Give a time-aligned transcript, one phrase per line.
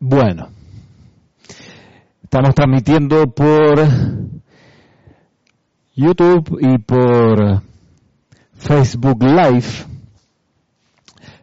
[0.00, 0.50] Bueno,
[2.22, 3.84] estamos transmitiendo por
[5.96, 7.62] YouTube y por
[8.54, 9.66] Facebook Live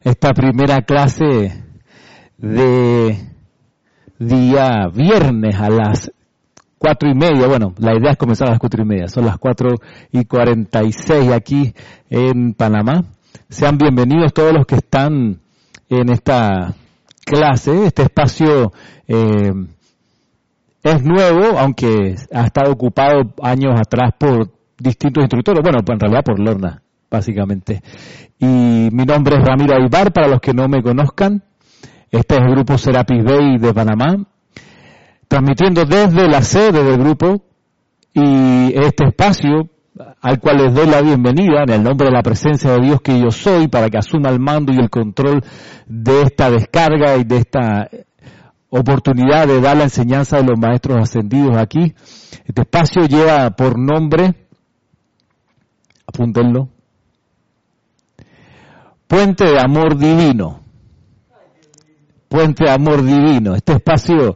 [0.05, 1.65] esta primera clase
[2.37, 3.27] de
[4.19, 6.11] día viernes a las
[6.77, 7.47] cuatro y media.
[7.47, 9.09] Bueno, la idea es comenzar a las cuatro y media.
[9.09, 9.75] Son las cuatro
[10.13, 11.73] y cuarenta y seis aquí
[12.09, 13.03] en Panamá.
[13.49, 15.41] Sean bienvenidos todos los que están
[15.89, 16.73] en esta
[17.25, 17.87] clase.
[17.87, 18.71] Este espacio
[19.07, 19.53] eh,
[20.83, 25.61] es nuevo, aunque ha estado ocupado años atrás por distintos instructores.
[25.61, 27.81] Bueno, en realidad por Lorna, básicamente.
[28.39, 31.43] Y mi nombre es Ramiro Aybar, para los que no me conozcan.
[32.11, 34.15] Este es el grupo Serapis Bay de Panamá,
[35.27, 37.43] transmitiendo desde la sede del grupo
[38.13, 39.69] y este espacio
[40.21, 43.19] al cual les doy la bienvenida en el nombre de la presencia de Dios que
[43.19, 45.41] yo soy para que asuma el mando y el control
[45.87, 47.89] de esta descarga y de esta
[48.69, 51.95] oportunidad de dar la enseñanza de los maestros ascendidos aquí.
[52.45, 54.47] Este espacio lleva por nombre,
[56.05, 56.69] apúntenlo,
[59.07, 60.61] Puente de Amor Divino.
[62.27, 63.55] Puente de Amor Divino.
[63.55, 64.35] Este espacio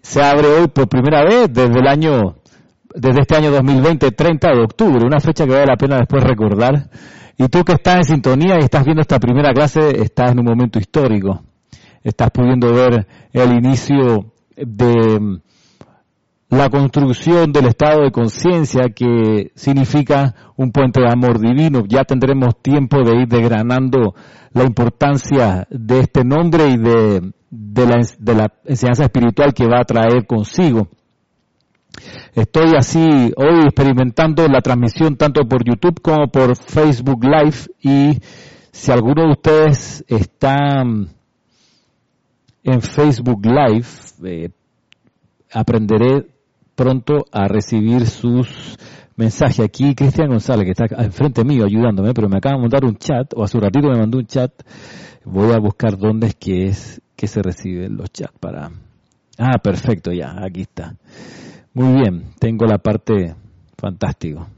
[0.00, 2.36] se abre hoy por primera vez desde el año
[2.94, 6.90] desde este año 2020, 30 de octubre, una fecha que vale la pena después recordar.
[7.36, 10.46] Y tú que estás en sintonía y estás viendo esta primera clase, estás en un
[10.46, 11.42] momento histórico.
[12.02, 15.40] Estás pudiendo ver el inicio de mm,
[16.50, 21.84] la construcción del estado de conciencia que significa un puente de amor divino.
[21.86, 24.14] Ya tendremos tiempo de ir desgranando
[24.52, 29.80] la importancia de este nombre y de, de, la, de la enseñanza espiritual que va
[29.80, 30.88] a traer consigo.
[32.34, 38.18] Estoy así hoy experimentando la transmisión tanto por YouTube como por Facebook Live y
[38.70, 40.82] si alguno de ustedes está
[42.62, 43.86] en Facebook Live,
[44.24, 44.50] eh,
[45.52, 46.26] aprenderé
[46.74, 48.78] pronto a recibir sus
[49.16, 49.60] mensajes.
[49.60, 53.32] Aquí Cristian González, que está enfrente mío ayudándome, pero me acaba de mandar un chat,
[53.34, 54.52] o hace un ratito me mandó un chat.
[55.24, 58.70] Voy a buscar dónde es que es que se reciben los chats para...
[59.38, 60.94] Ah, perfecto, ya, aquí está.
[61.78, 63.36] Muy bien, tengo la parte
[63.76, 64.48] fantástico.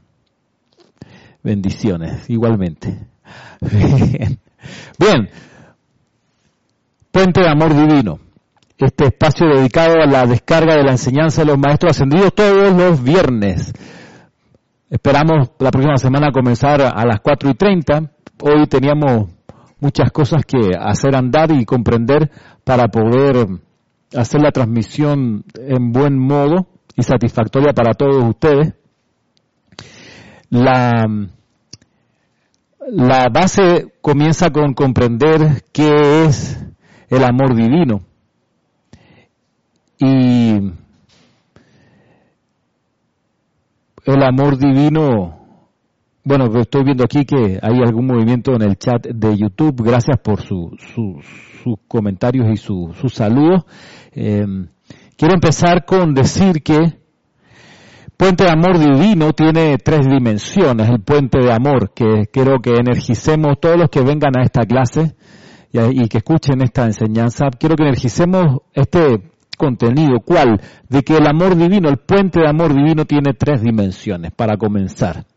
[1.43, 2.97] Bendiciones, igualmente.
[4.97, 5.29] Bien.
[7.11, 8.17] Puente de Amor Divino.
[8.75, 13.03] Este espacio dedicado a la descarga de la enseñanza de los maestros ascendidos todos los
[13.03, 13.71] viernes.
[14.89, 18.11] Esperamos la próxima semana comenzar a las 4 y 30.
[18.41, 19.29] Hoy teníamos
[19.79, 22.31] muchas cosas que hacer andar y comprender
[22.63, 23.45] para poder
[24.17, 26.65] hacer la transmisión en buen modo
[27.03, 28.73] satisfactoria para todos ustedes.
[30.49, 31.07] La,
[32.87, 36.59] la base comienza con comprender qué es
[37.09, 38.01] el amor divino.
[39.97, 40.71] Y
[44.05, 45.39] el amor divino,
[46.23, 49.83] bueno, estoy viendo aquí que hay algún movimiento en el chat de YouTube.
[49.83, 53.63] Gracias por sus comentarios y sus saludos.
[54.13, 54.45] Eh,
[55.21, 56.97] Quiero empezar con decir que
[58.17, 63.59] Puente de Amor Divino tiene tres dimensiones, el puente de amor, que quiero que energicemos
[63.59, 65.15] todos los que vengan a esta clase
[65.71, 67.51] y, que escuchen esta enseñanza.
[67.59, 70.59] Quiero que energicemos este contenido, ¿cuál?
[70.89, 75.27] De que el amor divino, el puente de amor divino tiene tres dimensiones, para comenzar.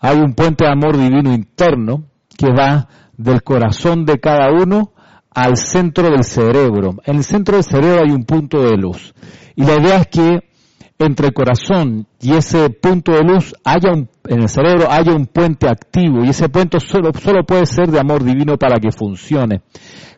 [0.00, 2.02] Hay un puente de amor divino interno
[2.36, 4.92] que va del corazón de cada uno
[5.34, 6.96] al centro del cerebro.
[7.04, 9.14] En el centro del cerebro hay un punto de luz.
[9.56, 10.50] Y la idea es que
[10.98, 15.26] entre el corazón y ese punto de luz haya un, en el cerebro haya un
[15.26, 19.62] puente activo y ese puente solo, solo puede ser de amor divino para que funcione.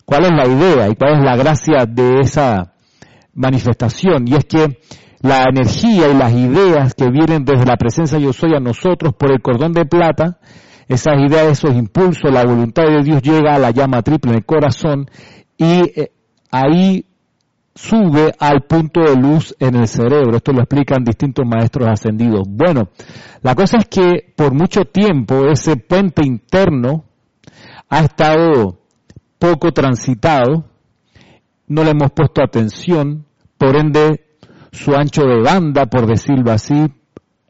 [0.05, 2.73] ¿Cuál es la idea y cuál es la gracia de esa
[3.35, 4.27] manifestación?
[4.27, 4.81] Y es que
[5.21, 9.31] la energía y las ideas que vienen desde la presencia yo soy a nosotros por
[9.31, 10.39] el cordón de plata
[10.93, 14.45] esas ideas, esos impulsos, la voluntad de Dios llega a la llama triple en el
[14.45, 15.11] corazón
[15.57, 16.13] y eh,
[16.51, 17.05] ahí
[17.75, 20.37] sube al punto de luz en el cerebro.
[20.37, 22.43] Esto lo explican distintos maestros ascendidos.
[22.49, 22.91] Bueno,
[23.43, 27.05] la cosa es que por mucho tiempo ese puente interno
[27.89, 28.79] ha estado
[29.39, 30.67] poco transitado,
[31.67, 33.27] no le hemos puesto atención,
[33.59, 34.37] por ende
[34.71, 36.87] su ancho de banda, por decirlo así,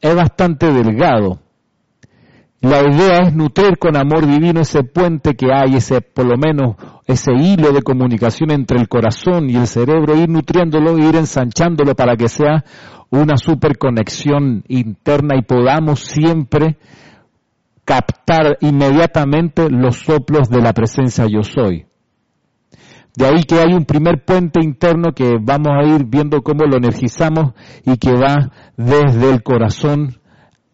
[0.01, 1.42] es bastante delgado.
[2.63, 6.77] La idea es nutrir con amor divino ese puente que hay, ese, por lo menos,
[7.09, 12.17] ese hilo de comunicación entre el corazón y el cerebro, ir nutriéndolo, ir ensanchándolo para
[12.17, 12.65] que sea
[13.11, 16.79] una superconexión interna y podamos siempre
[17.85, 21.87] captar inmediatamente los soplos de la presencia yo soy.
[23.17, 26.77] De ahí que hay un primer puente interno que vamos a ir viendo cómo lo
[26.77, 27.55] energizamos
[27.85, 30.22] y que va desde el corazón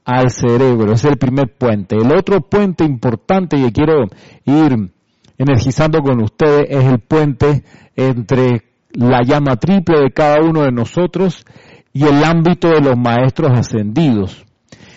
[0.09, 0.95] al cerebro.
[0.95, 1.95] Es el primer puente.
[1.95, 4.07] El otro puente importante que quiero
[4.47, 4.91] ir
[5.37, 7.63] energizando con ustedes es el puente
[7.95, 8.63] entre
[8.93, 11.45] la llama triple de cada uno de nosotros
[11.93, 14.47] y el ámbito de los maestros ascendidos.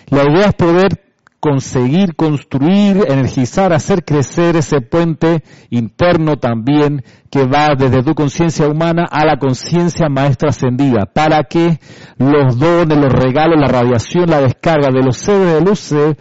[0.08, 0.88] La idea es poder
[1.42, 7.02] conseguir construir, energizar, hacer crecer ese puente interno también
[7.32, 11.80] que va desde tu conciencia humana a la conciencia maestra ascendida, para que
[12.16, 16.16] los dones, los regalos, la radiación, la descarga de los seres de luz se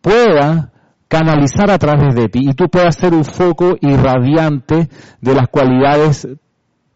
[0.00, 0.72] pueda
[1.08, 4.88] canalizar a través de ti y tú puedas ser un foco irradiante
[5.20, 6.26] de las cualidades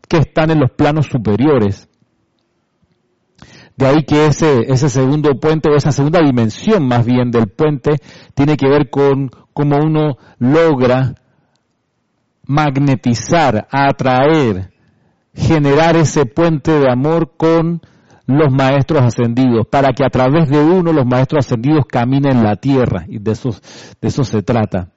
[0.08, 1.86] que están en los planos superiores.
[3.82, 7.96] De ahí que ese, ese segundo puente o esa segunda dimensión más bien del puente
[8.32, 11.16] tiene que ver con cómo uno logra
[12.46, 14.70] magnetizar, atraer,
[15.34, 17.80] generar ese puente de amor con
[18.26, 23.04] los maestros ascendidos, para que a través de uno los maestros ascendidos caminen la tierra,
[23.08, 24.90] y de eso, de eso se trata.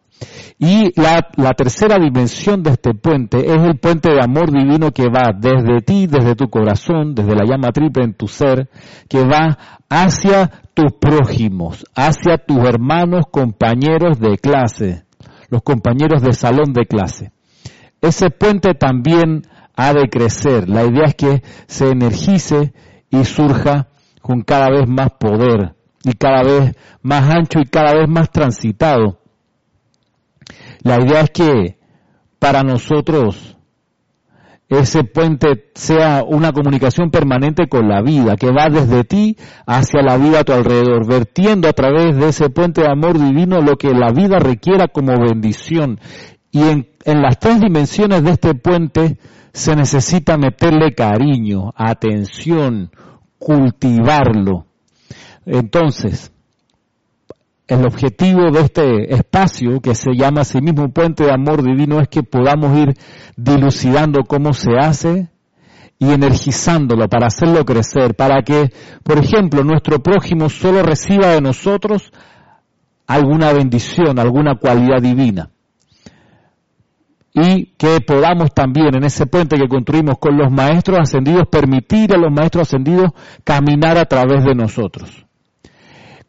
[0.57, 5.33] Y la, tercera dimensión de este puente es el puente de amor divino que va
[5.38, 8.69] desde ti, desde tu corazón, desde la llama triple en tu ser,
[9.09, 9.57] que va
[9.89, 15.03] hacia tus prójimos, hacia tus hermanos, compañeros de clase,
[15.50, 17.31] los compañeros de salón de clase.
[18.00, 19.44] Ese puente también
[19.75, 20.69] ha de crecer.
[20.69, 22.73] La idea es que se energice
[23.09, 23.89] y surja
[24.21, 29.19] con cada vez más poder y cada vez más ancho y cada vez más transitado
[30.86, 31.80] la idea es que
[32.38, 33.58] para nosotros
[34.70, 39.36] ese puente sea una comunicación permanente con la vida, que va desde ti
[39.66, 43.62] hacia la vida a tu alrededor, vertiendo a través de ese puente de amor divino
[43.62, 46.00] lo que la vida requiera como bendición.
[46.52, 49.18] Y en, en las tres dimensiones de este puente
[49.54, 52.92] se necesita meterle cariño, atención,
[53.40, 54.68] cultivarlo.
[55.48, 56.32] Entonces,
[57.67, 62.00] el objetivo de este espacio, que se llama así mismo un puente de amor divino,
[62.00, 62.94] es que podamos ir
[63.35, 65.29] dilucidando cómo se hace
[65.97, 68.71] y energizándolo para hacerlo crecer, para que,
[69.03, 72.12] por ejemplo, nuestro prójimo solo reciba de nosotros
[73.07, 75.50] alguna bendición, alguna cualidad divina.
[77.33, 82.17] Y que podamos también en ese puente que construimos con los maestros ascendidos permitir a
[82.17, 83.12] los maestros ascendidos
[83.44, 85.25] caminar a través de nosotros.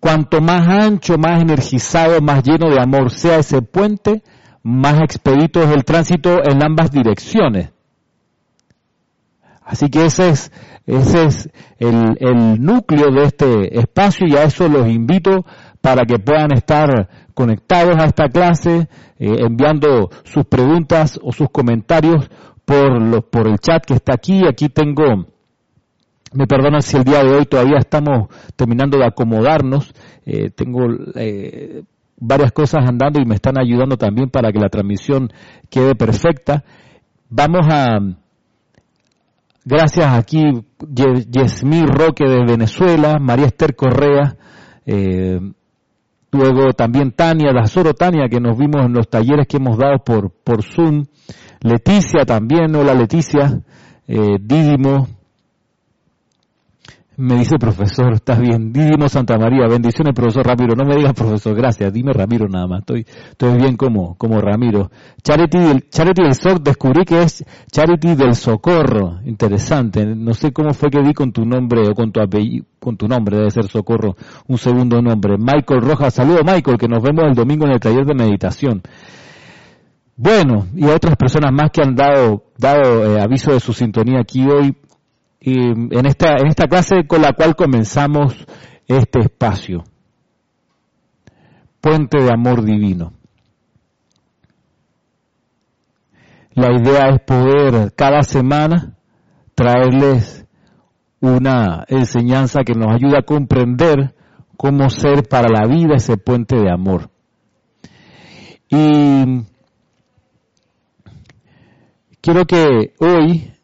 [0.00, 4.22] Cuanto más ancho, más energizado, más lleno de amor sea ese puente,
[4.62, 7.70] más expedito es el tránsito en ambas direcciones.
[9.64, 10.52] Así que ese es,
[10.87, 15.44] ese es el, el núcleo de este espacio y a eso los invito
[15.81, 18.88] para que puedan estar conectados a esta clase,
[19.19, 22.28] eh, enviando sus preguntas o sus comentarios
[22.64, 24.46] por, los, por el chat que está aquí.
[24.48, 25.26] Aquí tengo
[26.32, 29.93] me perdonan si el día de hoy todavía estamos terminando de acomodarnos.
[30.25, 31.82] Eh, tengo eh,
[32.19, 35.31] varias cosas andando y me están ayudando también para que la transmisión
[35.70, 36.64] quede perfecta.
[37.28, 37.99] Vamos a,
[39.64, 40.43] gracias aquí,
[40.88, 44.37] Yesmir Roque de Venezuela, María Esther Correa,
[44.87, 45.40] eh,
[46.31, 49.99] luego también Tania, la Soro Tania, que nos vimos en los talleres que hemos dado
[50.05, 51.05] por, por Zoom,
[51.61, 53.61] Leticia también, hola Leticia,
[54.06, 55.08] eh, Dídimo,
[57.19, 58.73] me dice profesor, estás bien.
[58.73, 60.75] Didimo Santa María, bendiciones profesor Ramiro.
[60.75, 61.93] No me digas profesor, gracias.
[61.93, 62.81] Dime Ramiro nada más.
[62.81, 64.91] Estoy, estoy bien como, como Ramiro.
[65.23, 69.20] Charity del, Charity del SOC, descubrí que es Charity del Socorro.
[69.25, 70.05] Interesante.
[70.05, 73.08] No sé cómo fue que vi con tu nombre o con tu apellido, con tu
[73.08, 75.37] nombre, debe ser Socorro, un segundo nombre.
[75.39, 78.82] Michael Rojas, saludo Michael, que nos vemos el domingo en el taller de meditación.
[80.19, 84.46] Bueno, y otras personas más que han dado, dado eh, aviso de su sintonía aquí
[84.49, 84.75] hoy
[85.40, 88.46] en esta, en esta clase con la cual comenzamos
[88.86, 89.84] este espacio.
[91.81, 93.12] Puente de amor divino.
[96.55, 98.96] La idea es poder cada semana
[99.55, 100.46] traerles
[101.20, 104.14] una enseñanza que nos ayude a comprender
[104.56, 107.10] cómo ser para la vida ese puente de amor.
[108.69, 109.44] Y
[112.20, 113.56] quiero que hoy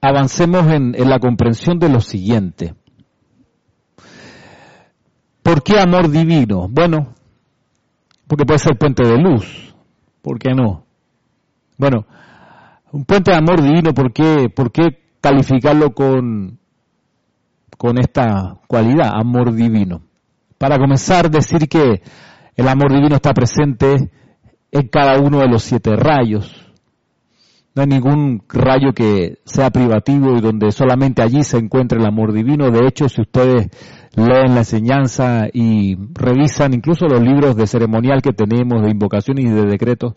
[0.00, 2.74] avancemos en, la comprensión de lo siguiente.
[5.42, 6.68] ¿Por qué amor divino?
[6.68, 7.14] Bueno,
[8.26, 9.74] porque puede ser puente de luz.
[10.22, 10.84] ¿Por qué no?
[11.76, 12.06] Bueno,
[12.92, 16.58] un puente de amor divino, ¿por qué, por qué calificarlo con,
[17.76, 20.02] con esta cualidad, amor divino?
[20.58, 22.02] Para comenzar, decir que
[22.54, 24.10] el amor divino está presente
[24.70, 26.69] en cada uno de los siete rayos.
[27.74, 32.32] No hay ningún rayo que sea privativo y donde solamente allí se encuentre el amor
[32.32, 32.70] divino.
[32.70, 33.68] De hecho, si ustedes
[34.16, 39.44] leen la enseñanza y revisan incluso los libros de ceremonial que tenemos, de invocación y
[39.44, 40.14] de decretos,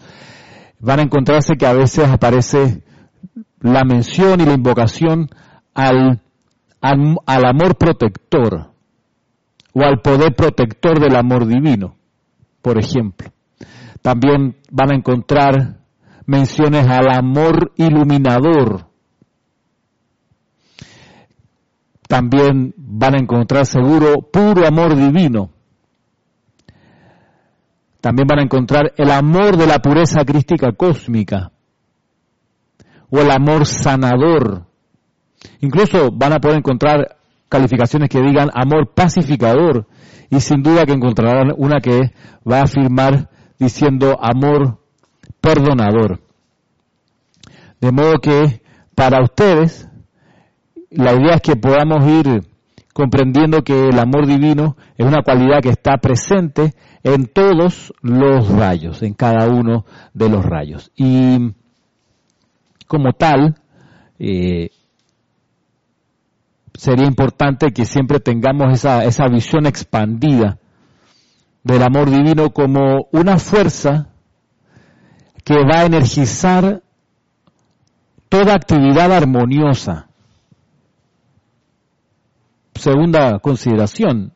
[0.79, 2.83] van a encontrarse que a veces aparece
[3.62, 5.29] la mención y la invocación
[5.75, 6.22] al,
[6.81, 8.72] al, al amor protector
[9.74, 11.95] o al poder protector del amor divino,
[12.62, 13.29] por ejemplo.
[14.01, 15.83] También van a encontrar
[16.25, 18.88] menciones al amor iluminador.
[22.08, 25.50] También van a encontrar seguro puro amor divino.
[28.01, 31.51] También van a encontrar el amor de la pureza crística cósmica
[33.10, 34.65] o el amor sanador.
[35.62, 39.88] Incluso van a poder encontrar calificaciones que digan amor pacificador
[40.30, 42.12] y sin duda que encontrarán una que
[42.50, 44.83] va a afirmar diciendo amor
[45.43, 46.21] perdonador.
[47.81, 48.62] De modo que
[48.95, 49.89] para ustedes
[50.89, 52.47] la idea es que podamos ir
[52.93, 56.73] comprendiendo que el amor divino es una cualidad que está presente
[57.03, 60.91] en todos los rayos, en cada uno de los rayos.
[60.95, 61.53] Y
[62.88, 63.55] como tal,
[64.19, 64.69] eh,
[66.73, 70.57] sería importante que siempre tengamos esa, esa visión expandida
[71.63, 74.12] del amor divino como una fuerza
[75.43, 76.81] que va a energizar
[78.29, 80.07] toda actividad armoniosa.
[82.75, 84.33] Segunda consideración,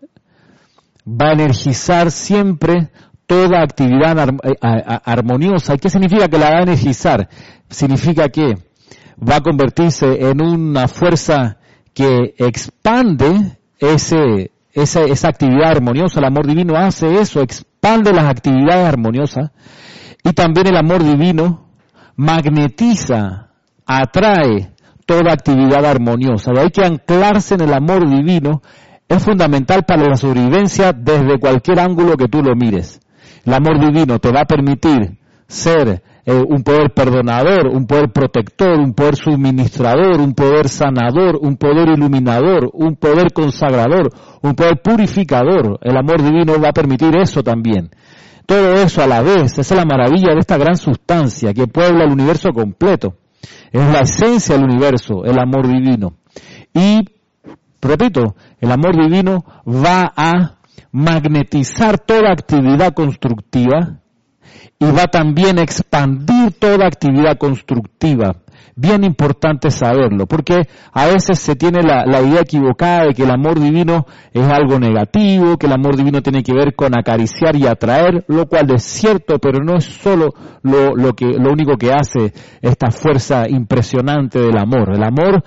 [1.07, 2.89] va a energizar siempre
[3.25, 4.55] toda actividad eh,
[5.03, 5.75] armoniosa.
[5.75, 7.29] ¿Y qué significa que la va a energizar?
[7.69, 8.55] Significa que
[9.19, 11.57] va a convertirse en una fuerza
[11.93, 16.19] que expande ese, esa, esa actividad armoniosa.
[16.19, 19.49] El amor divino hace eso, expande las actividades armoniosas
[20.27, 21.67] y también el amor divino
[22.17, 23.51] magnetiza,
[23.85, 24.71] atrae
[25.05, 26.51] toda actividad armoniosa.
[26.51, 28.61] De ahí que anclarse en el amor divino
[29.07, 32.99] es fundamental para la sobrevivencia desde cualquier ángulo que tú lo mires.
[33.45, 35.17] El amor divino te va a permitir
[35.47, 41.55] ser eh, un poder perdonador, un poder protector, un poder suministrador, un poder sanador, un
[41.55, 44.09] poder iluminador, un poder consagrador,
[44.41, 45.79] un poder purificador.
[45.81, 47.91] El amor divino va a permitir eso también.
[48.47, 52.05] Todo eso a la vez, esa es la maravilla de esta gran sustancia que puebla
[52.05, 53.17] el universo completo.
[53.73, 56.13] Es la esencia del universo, el amor divino.
[56.73, 57.01] Y,
[57.81, 60.59] repito, el amor divino va a
[60.93, 63.99] magnetizar toda actividad constructiva
[64.79, 68.37] y va también a expandir toda actividad constructiva.
[68.79, 73.59] Bien importante saberlo, porque a veces se tiene la, idea equivocada de que el amor
[73.59, 78.23] divino es algo negativo, que el amor divino tiene que ver con acariciar y atraer,
[78.27, 80.29] lo cual es cierto, pero no es solo
[80.61, 82.31] lo, lo, que, lo único que hace
[82.61, 84.93] esta fuerza impresionante del amor.
[84.93, 85.43] El amor,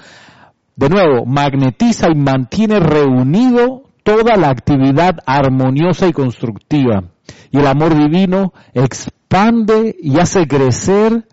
[0.74, 7.04] de nuevo, magnetiza y mantiene reunido toda la actividad armoniosa y constructiva.
[7.52, 11.28] Y el amor divino expande y hace crecer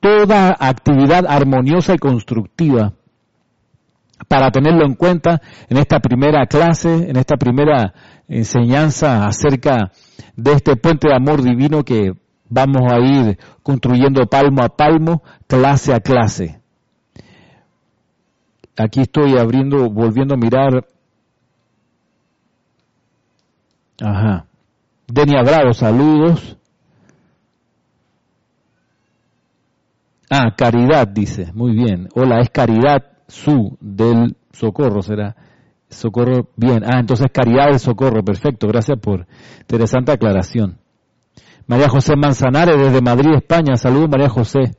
[0.00, 2.94] toda actividad armoniosa y constructiva.
[4.28, 7.94] Para tenerlo en cuenta en esta primera clase, en esta primera
[8.28, 9.92] enseñanza acerca
[10.36, 12.12] de este puente de amor divino que
[12.48, 16.60] vamos a ir construyendo palmo a palmo, clase a clase.
[18.76, 20.86] Aquí estoy abriendo, volviendo a mirar.
[24.02, 24.46] Ajá.
[25.06, 26.56] Denia Bravo, saludos.
[30.32, 32.08] Ah, Caridad dice, muy bien.
[32.14, 35.34] Hola, es Caridad Su del Socorro, será.
[35.88, 36.84] Socorro, bien.
[36.84, 38.68] Ah, entonces Caridad del Socorro, perfecto.
[38.68, 39.26] Gracias por
[39.60, 40.78] interesante aclaración.
[41.66, 43.76] María José Manzanares desde Madrid, España.
[43.76, 44.76] Saludos, María José.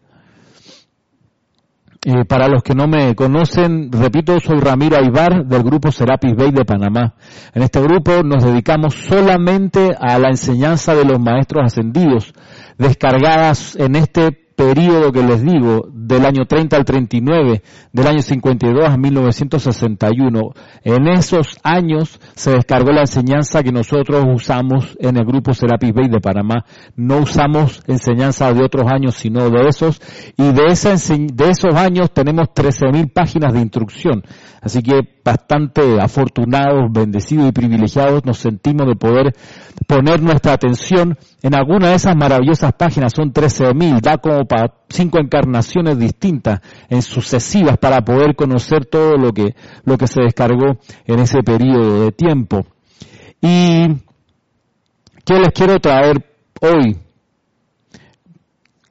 [2.03, 6.51] Eh, para los que no me conocen, repito, soy Ramiro Aybar del grupo Serapis Bay
[6.51, 7.13] de Panamá.
[7.53, 12.33] En este grupo nos dedicamos solamente a la enseñanza de los maestros ascendidos,
[12.77, 18.89] descargadas en este periodo que les digo, del año 30 al 39, del año 52
[18.89, 20.39] a 1961,
[20.83, 26.09] en esos años se descargó la enseñanza que nosotros usamos en el grupo Serapis Bay
[26.09, 26.65] de Panamá.
[26.95, 29.99] No usamos enseñanza de otros años, sino de esos,
[30.37, 34.23] y de, esa de esos años tenemos 13.000 páginas de instrucción.
[34.61, 39.33] Así que bastante afortunados, bendecidos y privilegiados nos sentimos de poder
[39.87, 45.19] poner nuestra atención en alguna de esas maravillosas páginas, son 13.000, da como para cinco
[45.19, 51.19] encarnaciones distintas en sucesivas para poder conocer todo lo que, lo que se descargó en
[51.19, 52.65] ese periodo de tiempo.
[53.41, 53.87] Y,
[55.25, 56.25] ¿qué les quiero traer
[56.61, 56.97] hoy?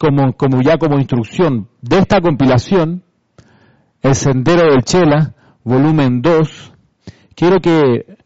[0.01, 3.03] como, como ya como instrucción de esta compilación,
[4.01, 6.73] El Sendero del Chela, volumen 2,
[7.35, 8.17] quiero que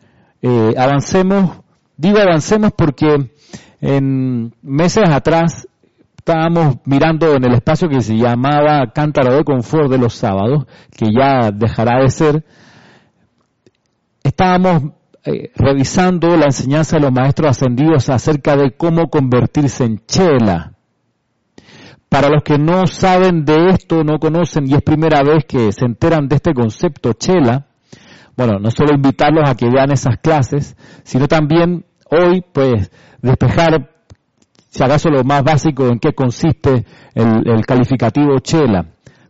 [0.40, 1.63] eh, avancemos,
[1.96, 3.30] digo avancemos porque
[3.80, 5.68] en meses atrás
[6.16, 10.64] estábamos mirando en el espacio que se llamaba Cántaro de Confort de los sábados,
[10.96, 12.44] que ya dejará de ser,
[14.22, 20.72] estábamos eh, revisando la enseñanza de los maestros ascendidos acerca de cómo convertirse en chela.
[22.08, 25.84] Para los que no saben de esto, no conocen y es primera vez que se
[25.84, 27.66] enteran de este concepto chela,
[28.36, 32.90] bueno, no solo invitarlos a que vean esas clases, sino también hoy, pues,
[33.22, 33.90] despejar
[34.74, 38.86] si acaso lo más básico en qué consiste el, calificativo chela.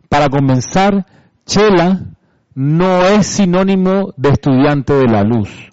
[0.09, 1.05] Para comenzar,
[1.45, 2.01] chela
[2.55, 5.71] no es sinónimo de estudiante de la luz.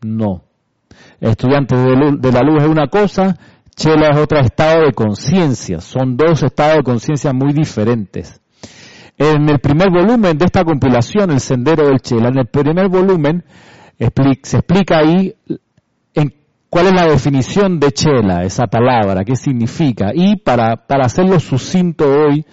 [0.00, 0.44] No.
[1.20, 3.36] Estudiante de, la luz es una cosa,
[3.74, 5.80] chela es otro estado de conciencia.
[5.82, 8.40] Son dos estados de conciencia muy diferentes.
[9.18, 13.44] En el primer volumen de esta compilación, El Sendero del Chela, en el primer volumen
[14.42, 15.34] se explica ahí
[16.68, 20.10] cuál es la definición de chela, esa palabra, qué significa.
[20.14, 22.44] Y para, para hacerlo sucinto hoy,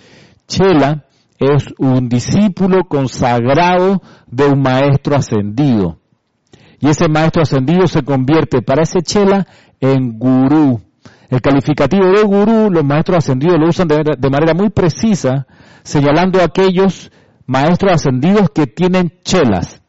[0.48, 1.04] chela
[1.38, 5.98] es un discípulo consagrado de un maestro ascendido.
[6.80, 9.46] Y ese maestro ascendido se convierte para ese chela
[9.82, 10.80] en gurú.
[11.30, 15.48] El calificativo de gurú, los maestros ascendidos lo usan de manera muy precisa,
[15.84, 17.12] señalando a aquellos
[17.46, 19.82] maestros ascendidos que tienen chelas.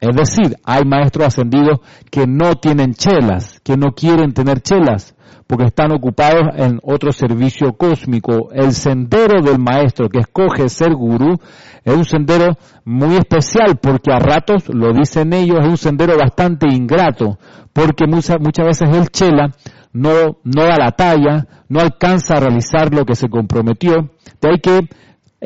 [0.00, 5.14] Es decir, hay maestros ascendidos que no tienen chelas, que no quieren tener chelas,
[5.46, 8.50] porque están ocupados en otro servicio cósmico.
[8.52, 11.38] El sendero del maestro que escoge ser gurú
[11.84, 16.66] es un sendero muy especial, porque a ratos, lo dicen ellos, es un sendero bastante
[16.68, 17.38] ingrato,
[17.72, 19.52] porque muchas, muchas veces el chela
[19.92, 24.10] no, no da la talla, no alcanza a realizar lo que se comprometió.
[24.40, 24.88] De ahí que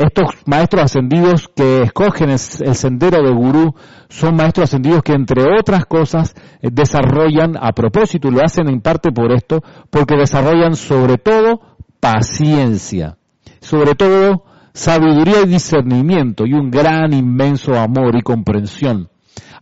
[0.00, 3.74] estos maestros ascendidos que escogen el, sendero de gurú
[4.08, 8.80] son maestros ascendidos que entre otras cosas eh, desarrollan a propósito y lo hacen en
[8.80, 11.60] parte por esto, porque desarrollan sobre todo
[12.00, 13.18] paciencia,
[13.60, 19.10] sobre todo sabiduría y discernimiento y un gran inmenso amor y comprensión.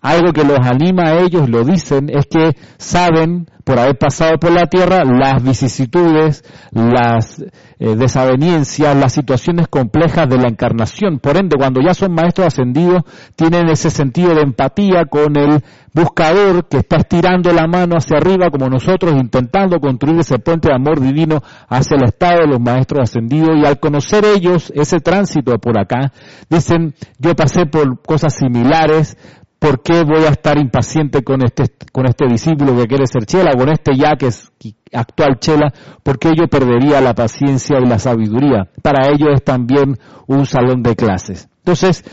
[0.00, 4.50] Algo que los anima a ellos, lo dicen, es que saben por haber pasado por
[4.50, 7.44] la tierra las vicisitudes, las
[7.78, 11.18] eh, desavenencias, las situaciones complejas de la encarnación.
[11.18, 13.02] Por ende, cuando ya son maestros ascendidos,
[13.36, 18.50] tienen ese sentido de empatía con el buscador que está estirando la mano hacia arriba
[18.50, 23.10] como nosotros, intentando construir ese puente de amor divino hacia el estado de los maestros
[23.10, 23.50] ascendidos.
[23.60, 26.12] Y al conocer ellos ese tránsito por acá,
[26.48, 29.18] dicen, yo pasé por cosas similares,
[29.58, 33.52] ¿Por qué voy a estar impaciente con este, con este discípulo que quiere ser chela,
[33.56, 34.52] con este ya que es
[34.92, 35.72] actual chela?
[36.02, 38.68] ¿Por qué yo perdería la paciencia y la sabiduría?
[38.82, 41.48] Para ello es también un salón de clases.
[41.58, 42.04] Entonces,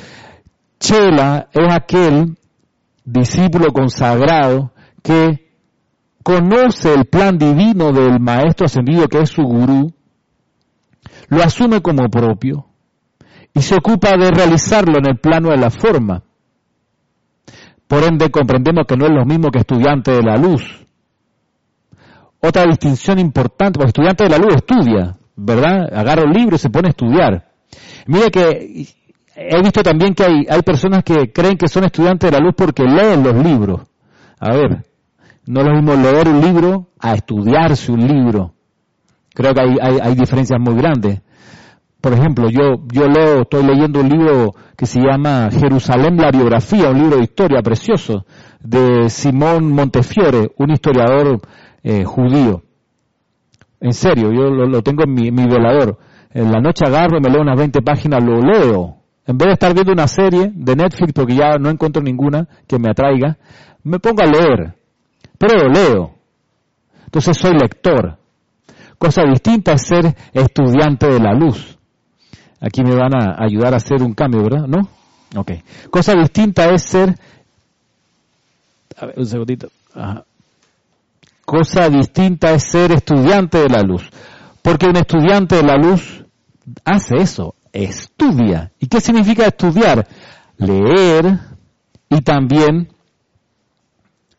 [0.80, 2.36] chela es aquel
[3.04, 4.72] discípulo consagrado
[5.04, 5.46] que
[6.24, 9.94] conoce el plan divino del maestro ascendido que es su gurú,
[11.28, 12.66] lo asume como propio
[13.54, 16.24] y se ocupa de realizarlo en el plano de la forma
[17.88, 20.64] por ende, comprendemos que no es lo mismo que estudiante de la luz.
[22.40, 25.94] Otra distinción importante, porque estudiante de la luz estudia, ¿verdad?
[25.94, 27.52] Agarra un libro y se pone a estudiar.
[28.08, 28.88] Mire que
[29.36, 32.54] he visto también que hay, hay personas que creen que son estudiantes de la luz
[32.56, 33.82] porque leen los libros.
[34.40, 34.86] A ver,
[35.48, 38.54] no es lo mismo leer un libro a estudiarse un libro.
[39.34, 41.22] Creo que hay, hay, hay diferencias muy grandes.
[42.06, 46.92] Por ejemplo, yo, yo leo, estoy leyendo un libro que se llama Jerusalén, la biografía,
[46.92, 48.28] un libro de historia precioso,
[48.60, 51.42] de Simón Montefiore, un historiador
[51.82, 52.62] eh, judío.
[53.82, 55.98] En serio, yo lo, tengo en mi, velador.
[56.32, 58.98] En la noche agarro me leo unas 20 páginas, lo leo.
[59.26, 62.78] En vez de estar viendo una serie de Netflix, porque ya no encuentro ninguna que
[62.78, 63.36] me atraiga,
[63.84, 64.76] me pongo a leer.
[65.40, 66.14] Pero lo leo.
[67.06, 68.20] Entonces soy lector.
[69.00, 71.75] Cosa distinta es ser estudiante de la luz.
[72.66, 74.66] Aquí me van a ayudar a hacer un cambio, ¿verdad?
[74.68, 74.90] ¿No?
[75.36, 75.52] Ok.
[75.92, 77.16] Cosa distinta es ser...
[78.98, 79.70] A ver, un segundito.
[81.46, 84.10] Cosa distinta es ser estudiante de la luz.
[84.64, 86.26] Porque un estudiante de la luz
[86.84, 88.72] hace eso, estudia.
[88.80, 90.08] ¿Y qué significa estudiar?
[90.58, 91.38] Leer
[92.10, 92.90] y también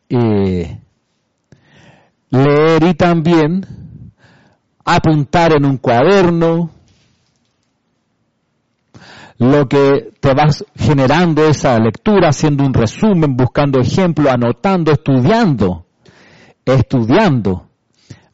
[0.09, 0.81] eh,
[2.29, 3.65] leer y también
[4.83, 6.71] apuntar en un cuaderno,
[9.39, 15.85] lo que te vas generando esa lectura, haciendo un resumen, buscando ejemplos, anotando, estudiando,
[16.65, 17.67] estudiando.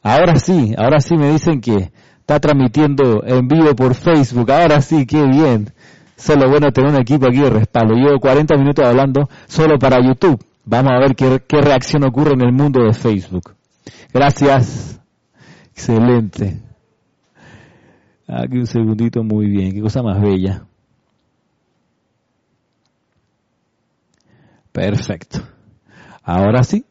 [0.02, 4.50] Ahora sí, ahora sí me dicen que está transmitiendo en vivo por Facebook.
[4.50, 5.72] Ahora sí, qué bien.
[6.16, 7.94] Solo bueno tener un equipo aquí de respaldo.
[7.94, 10.42] Llevo 40 minutos hablando solo para YouTube.
[10.64, 13.54] Vamos a ver qué, qué reacción ocurre en el mundo de Facebook.
[14.12, 15.00] Gracias.
[15.72, 16.62] Excelente.
[18.26, 19.72] Aquí un segundito, muy bien.
[19.72, 20.64] Qué cosa más bella.
[24.74, 25.38] Perfecto.
[26.24, 26.84] Ahora sí.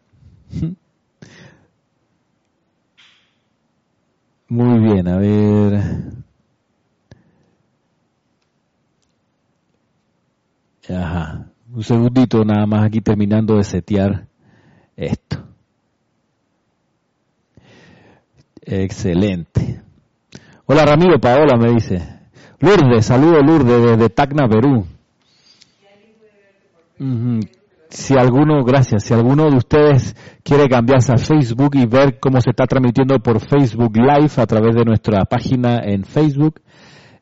[4.48, 5.84] Muy bien, a ver.
[10.90, 11.52] Ajá.
[11.74, 14.28] Un segundito nada más aquí terminando de setear
[14.96, 15.44] esto.
[18.62, 19.82] Excelente.
[20.68, 22.02] Hola Ramiro, Paola me dice.
[22.60, 24.86] Lourdes, saludo Lourdes desde Tacna, Perú.
[27.94, 32.50] Si alguno, gracias, si alguno de ustedes quiere cambiarse a Facebook y ver cómo se
[32.50, 36.60] está transmitiendo por Facebook Live a través de nuestra página en Facebook,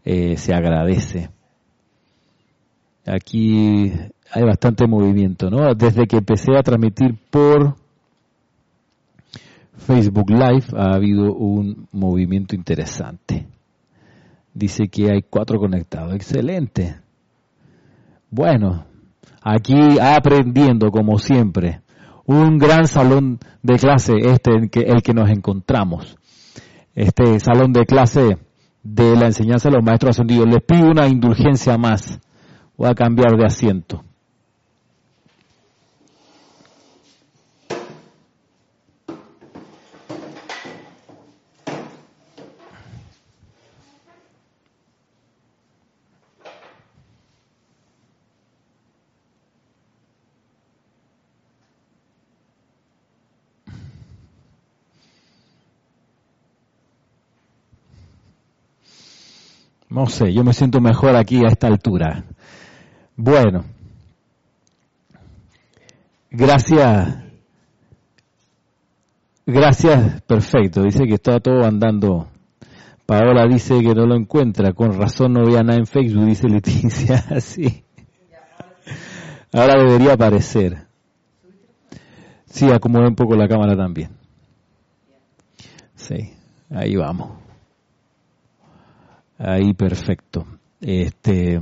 [0.05, 1.29] eh, se agradece.
[3.05, 3.91] Aquí
[4.31, 5.75] hay bastante movimiento, ¿no?
[5.75, 7.75] Desde que empecé a transmitir por
[9.75, 13.45] Facebook Live ha habido un movimiento interesante.
[14.53, 16.15] Dice que hay cuatro conectados.
[16.15, 16.95] Excelente.
[18.29, 18.85] Bueno,
[19.41, 21.81] aquí aprendiendo como siempre.
[22.25, 26.17] Un gran salón de clase este en que, el que nos encontramos.
[26.93, 28.37] Este salón de clase
[28.83, 30.47] de la enseñanza de los maestros ascendidos.
[30.47, 32.19] Les pido una indulgencia más.
[32.77, 34.03] Voy a cambiar de asiento.
[59.91, 62.23] No sé, yo me siento mejor aquí a esta altura.
[63.17, 63.65] Bueno,
[66.29, 67.17] gracias.
[69.45, 70.83] Gracias, perfecto.
[70.83, 72.29] Dice que está todo andando.
[73.05, 74.71] Paola dice que no lo encuentra.
[74.71, 77.25] Con razón no veía nada en Facebook, dice Leticia.
[77.29, 77.83] Así.
[79.51, 80.87] Ahora debería aparecer.
[82.45, 84.11] Sí, acomodé un poco la cámara también.
[85.95, 86.31] Sí,
[86.69, 87.50] ahí vamos.
[89.43, 90.45] Ahí perfecto.
[90.79, 91.59] Este,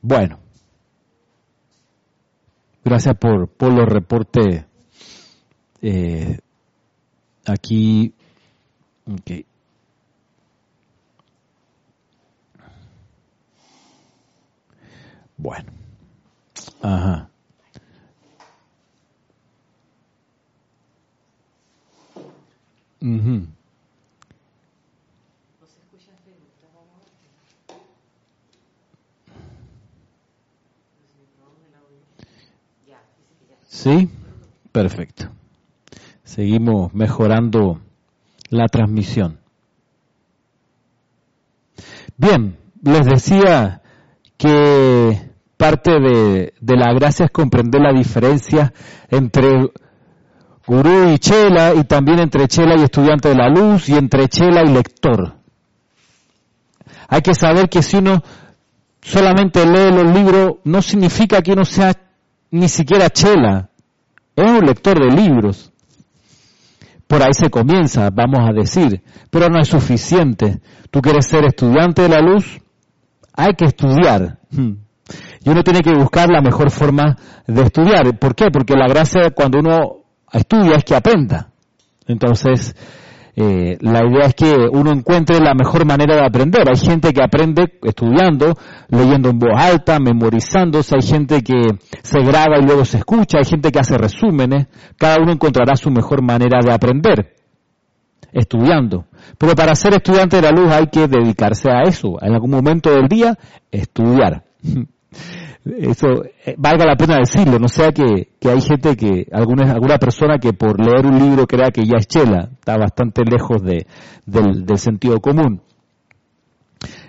[0.00, 0.38] bueno,
[2.82, 4.64] gracias por, por los reportes
[5.82, 6.38] eh,
[7.44, 8.14] aquí.
[9.06, 9.44] Okay.
[15.36, 15.70] Bueno,
[16.80, 17.30] ajá.
[23.00, 23.57] mhm
[33.78, 34.10] ¿Sí?
[34.72, 35.28] Perfecto.
[36.24, 37.80] Seguimos mejorando
[38.50, 39.38] la transmisión.
[42.16, 43.80] Bien, les decía
[44.36, 48.72] que parte de, la gracia es comprender la diferencia
[49.10, 49.70] entre
[50.66, 54.64] gurú y chela y también entre chela y estudiante de la luz y entre chela
[54.66, 55.34] y lector.
[57.06, 58.24] Hay que saber que si uno
[59.00, 61.94] solamente lee los libros no significa que uno sea
[62.50, 63.67] ni siquiera chela,
[64.42, 65.72] es un lector de libros.
[67.06, 70.60] Por ahí se comienza, vamos a decir, pero no es suficiente.
[70.90, 72.60] Tú quieres ser estudiante de la luz,
[73.32, 74.38] hay que estudiar.
[74.50, 74.74] Hmm.
[75.44, 78.18] Y uno tiene que buscar la mejor forma de estudiar.
[78.18, 78.50] ¿Por qué?
[78.52, 81.50] Porque la gracia cuando uno estudia es que aprenda.
[82.06, 82.76] Entonces,
[83.40, 86.68] eh, la idea es que uno encuentre la mejor manera de aprender.
[86.68, 88.56] Hay gente que aprende estudiando,
[88.88, 93.44] leyendo en voz alta, memorizándose, hay gente que se graba y luego se escucha, hay
[93.44, 97.36] gente que hace resúmenes, cada uno encontrará su mejor manera de aprender,
[98.32, 99.04] estudiando.
[99.38, 102.90] Pero para ser estudiante de la luz hay que dedicarse a eso, en algún momento
[102.90, 103.38] del día,
[103.70, 104.42] estudiar.
[105.78, 110.38] eso eh, valga la pena decirlo, no sea que, hay gente que, alguna, alguna persona
[110.38, 113.86] que por leer un libro crea que ya es chela, está bastante lejos de,
[114.26, 115.62] del, del sentido común.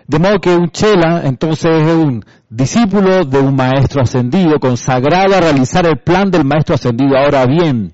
[0.08, 5.40] De modo que un chela entonces es un discípulo de un maestro ascendido, consagrado a
[5.40, 7.16] realizar el plan del maestro ascendido.
[7.16, 7.94] Ahora bien,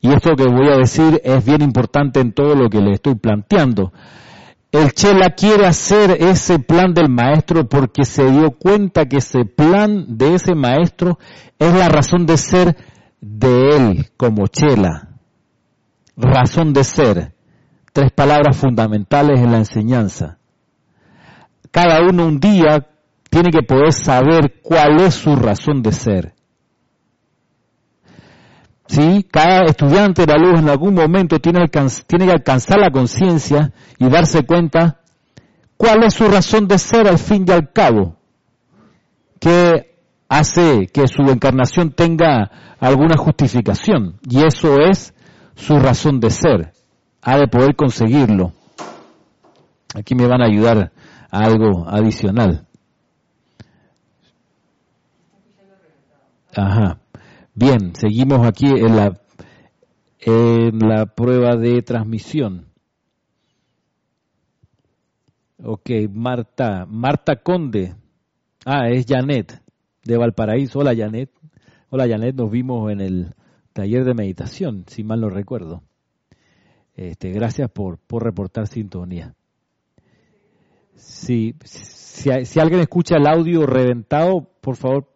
[0.00, 3.16] y esto que voy a decir es bien importante en todo lo que le estoy
[3.16, 3.92] planteando,
[4.70, 10.18] el Chela quiere hacer ese plan del maestro porque se dio cuenta que ese plan
[10.18, 11.18] de ese maestro
[11.58, 12.76] es la razón de ser
[13.20, 15.08] de él como Chela.
[16.16, 17.34] Razón de ser.
[17.92, 20.38] tres palabras fundamentales en la enseñanza.
[21.70, 22.86] Cada uno un día
[23.30, 26.34] tiene que poder saber cuál es su razón de ser.
[28.88, 29.26] ¿Sí?
[29.30, 31.68] Cada estudiante de la luz en algún momento tiene,
[32.06, 35.00] tiene que alcanzar la conciencia y darse cuenta
[35.76, 38.16] cuál es su razón de ser al fin y al cabo.
[39.38, 39.94] Que
[40.28, 44.18] hace que su encarnación tenga alguna justificación.
[44.28, 45.14] Y eso es
[45.54, 46.72] su razón de ser.
[47.22, 48.52] Ha de poder conseguirlo.
[49.94, 50.92] Aquí me van a ayudar
[51.30, 52.66] a algo adicional.
[56.56, 56.98] Ajá.
[57.60, 59.20] Bien, seguimos aquí en la,
[60.20, 62.68] en la prueba de transmisión.
[65.64, 67.96] Ok, Marta, Marta Conde.
[68.64, 69.60] Ah, es Janet
[70.04, 70.78] de Valparaíso.
[70.78, 71.32] Hola Janet.
[71.90, 73.34] Hola Janet, nos vimos en el
[73.72, 75.82] taller de meditación, si mal no recuerdo.
[76.94, 79.34] Este, gracias por, por reportar sintonía.
[80.94, 85.08] Si, si, si, alguien escucha el audio reventado, por favor,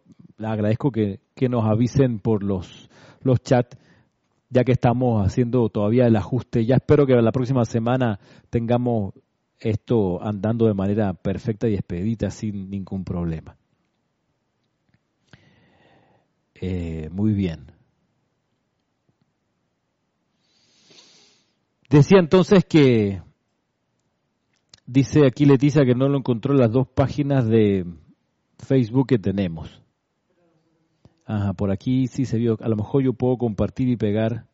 [0.45, 2.89] agradezco que, que nos avisen por los,
[3.21, 3.77] los chats,
[4.49, 6.65] ya que estamos haciendo todavía el ajuste.
[6.65, 9.13] Ya espero que la próxima semana tengamos
[9.59, 13.55] esto andando de manera perfecta y expedita sin ningún problema.
[16.55, 17.71] Eh, muy bien.
[21.89, 23.21] Decía entonces que,
[24.85, 27.85] dice aquí Leticia que no lo encontró en las dos páginas de
[28.57, 29.82] Facebook que tenemos.
[31.25, 32.57] Ajá, por aquí sí se vio.
[32.61, 34.47] A lo mejor yo puedo compartir y pegar.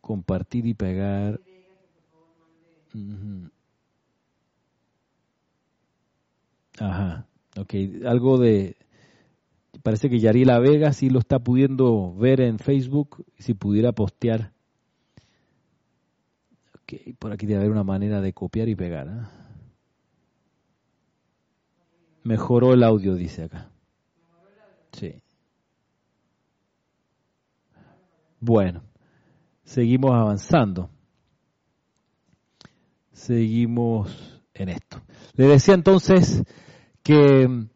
[0.00, 1.40] Compartir y pegar.
[6.78, 7.74] Ajá, ok.
[8.06, 8.76] Algo de,
[9.82, 14.52] parece que Yarila Vega sí lo está pudiendo ver en Facebook, si pudiera postear.
[16.74, 19.08] Ok, por aquí debe haber una manera de copiar y pegar.
[19.08, 19.30] ¿ah?
[22.24, 23.71] Mejoró el audio, dice acá.
[24.92, 25.22] Sí.
[28.40, 28.82] Bueno,
[29.64, 30.90] seguimos avanzando.
[33.12, 35.00] Seguimos en esto.
[35.34, 36.42] Le decía entonces
[37.02, 37.66] que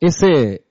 [0.00, 0.64] ese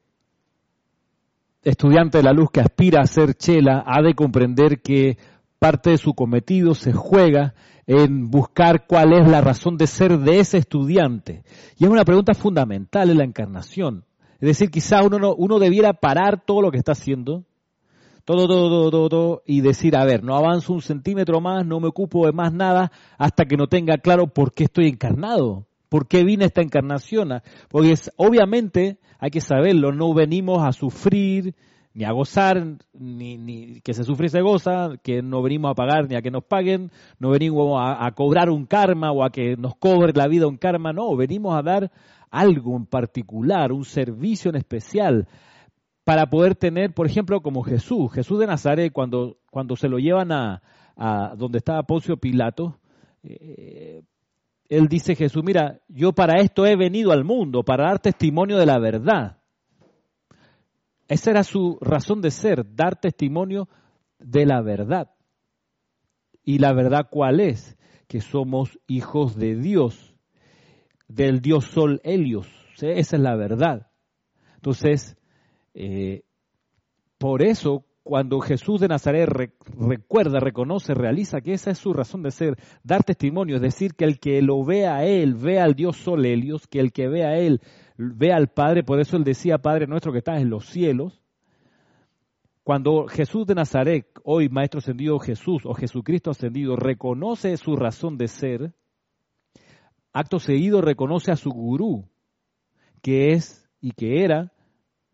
[1.63, 5.17] estudiante de la luz que aspira a ser chela ha de comprender que
[5.57, 7.55] parte de su cometido se juega
[7.87, 11.43] en buscar cuál es la razón de ser de ese estudiante.
[11.77, 14.05] Y es una pregunta fundamental en la encarnación.
[14.35, 17.43] Es decir, quizá uno, uno debiera parar todo lo que está haciendo,
[18.25, 21.79] todo, todo, todo, todo, todo, y decir, a ver, no avanzo un centímetro más, no
[21.79, 26.07] me ocupo de más nada, hasta que no tenga claro por qué estoy encarnado, por
[26.07, 27.29] qué vine esta encarnación.
[27.69, 31.55] Porque es, obviamente hay que saberlo, no venimos a sufrir,
[31.95, 32.61] ni a gozar,
[32.93, 36.21] ni, ni que se sufre y se goza, que no venimos a pagar ni a
[36.21, 40.27] que nos paguen, no venimos a, cobrar un karma o a que nos cobre la
[40.27, 41.91] vida un karma, no, venimos a dar
[42.29, 45.29] algo en particular, un servicio en especial,
[46.03, 50.33] para poder tener, por ejemplo, como Jesús, Jesús de Nazaret, cuando, cuando se lo llevan
[50.33, 50.61] a,
[51.37, 52.77] donde estaba Poncio Pilato,
[53.23, 54.01] eh,
[54.67, 58.65] él dice Jesús, mira, yo para esto he venido al mundo, para dar testimonio de
[58.65, 59.37] la verdad.
[61.07, 63.69] Esa era su razón de ser, dar testimonio
[64.19, 65.11] de la verdad.
[66.43, 67.77] ¿Y la verdad cuál es?
[68.07, 70.15] Que somos hijos de Dios,
[71.07, 72.47] del Dios Sol Helios.
[72.81, 73.91] Esa es la verdad.
[74.55, 75.17] Entonces,
[75.73, 76.23] eh,
[77.17, 82.29] por eso cuando Jesús de Nazaret recuerda, reconoce, realiza que esa es su razón de
[82.29, 85.97] ser, dar testimonio, es decir, que el que lo vea a Él, vea al Dios
[85.97, 87.61] Sol Helios, que el que vea a Él,
[87.97, 91.23] vea al Padre, por eso Él decía, Padre nuestro que estás en los cielos.
[92.63, 98.27] Cuando Jesús de Nazaret, hoy Maestro Ascendido Jesús o Jesucristo Ascendido, reconoce su razón de
[98.27, 98.75] ser,
[100.13, 102.07] acto seguido reconoce a su gurú,
[103.01, 104.53] que es y que era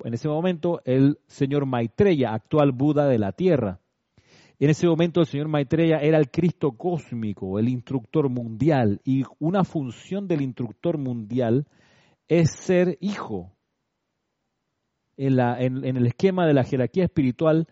[0.04, 3.80] en ese momento el señor Maitreya, actual Buda de la Tierra.
[4.60, 9.64] En ese momento el señor Maitreya era el Cristo cósmico, el instructor mundial, y una
[9.64, 11.68] función del instructor mundial
[12.28, 13.52] es ser hijo.
[15.18, 17.68] En, en el esquema de la jerarquía espiritual,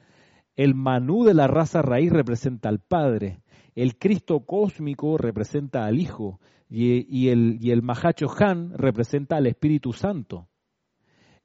[0.56, 3.42] el Manú de la raza raíz representa al Padre,
[3.76, 9.94] el Cristo cósmico representa al Hijo y, el, y el Mahacho Han representa al Espíritu
[9.94, 10.49] Santo.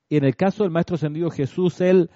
[0.08, 2.10] Y en el caso del Maestro Ascendido Jesús, él,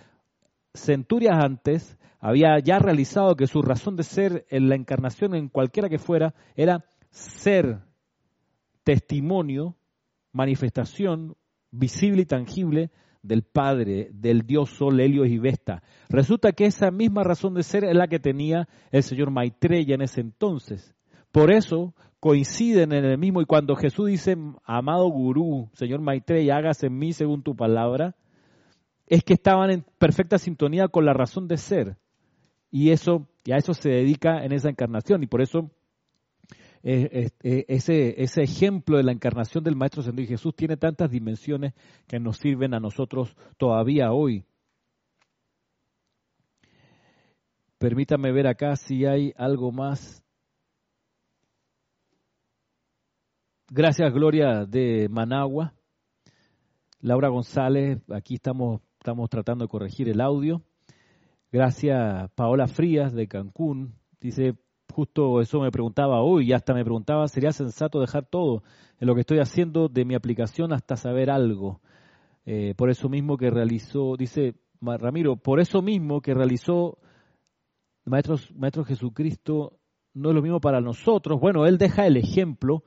[0.75, 5.89] centurias antes, había ya realizado que su razón de ser en la encarnación, en cualquiera
[5.89, 7.81] que fuera, era ser
[8.85, 9.77] testimonio,
[10.33, 11.37] manifestación
[11.71, 12.91] visible y tangible
[13.23, 15.83] del Padre, del Dios Sol, Helios y Vesta.
[16.09, 20.03] Resulta que esa misma razón de ser es la que tenía el señor Maitreya en
[20.03, 20.95] ese entonces.
[21.33, 26.87] Por eso coinciden en el mismo, y cuando Jesús dice, amado gurú, señor Maitreya, hágase
[26.87, 28.17] en mí según tu palabra,
[29.07, 31.97] es que estaban en perfecta sintonía con la razón de ser.
[32.71, 35.23] Y eso, y a eso se dedica en esa encarnación.
[35.23, 35.71] Y por eso
[36.83, 41.11] eh, eh, ese, ese ejemplo de la encarnación del Maestro Ascendido y Jesús tiene tantas
[41.11, 41.73] dimensiones
[42.07, 44.45] que nos sirven a nosotros todavía hoy.
[47.79, 50.25] Permítame ver acá si hay algo más.
[53.71, 55.75] Gracias, Gloria de Managua.
[57.03, 60.63] Laura González, aquí estamos, estamos tratando de corregir el audio.
[61.53, 63.95] Gracias, Paola Frías de Cancún.
[64.23, 64.55] Dice,
[64.91, 68.63] justo eso me preguntaba hoy y hasta me preguntaba, ¿sería sensato dejar todo
[69.01, 71.83] en lo que estoy haciendo de mi aplicación hasta saber algo?
[72.47, 76.97] Eh, por eso mismo que realizó, dice Ramiro, por eso mismo que realizó
[78.07, 79.79] Maestro, Maestro Jesucristo,
[80.15, 81.39] no es lo mismo para nosotros.
[81.39, 82.83] Bueno, Él deja el ejemplo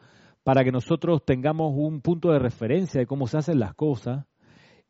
[0.51, 4.25] para que nosotros tengamos un punto de referencia de cómo se hacen las cosas.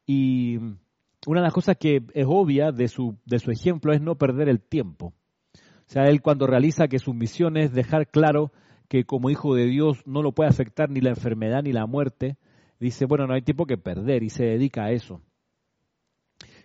[0.07, 4.15] Y una de las cosas que es obvia de su, de su ejemplo es no
[4.15, 5.13] perder el tiempo.
[5.53, 8.51] O sea, él cuando realiza que su misión es dejar claro
[8.87, 12.37] que como hijo de Dios no lo puede afectar ni la enfermedad ni la muerte,
[12.79, 15.21] dice, bueno, no hay tiempo que perder y se dedica a eso.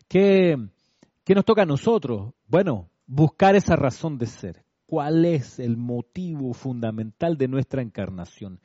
[0.08, 0.56] ¿Qué,
[1.22, 2.32] qué nos toca a nosotros?
[2.48, 4.64] Bueno, buscar esa razón de ser.
[4.86, 8.60] ¿Cuál es el motivo fundamental de nuestra encarnación?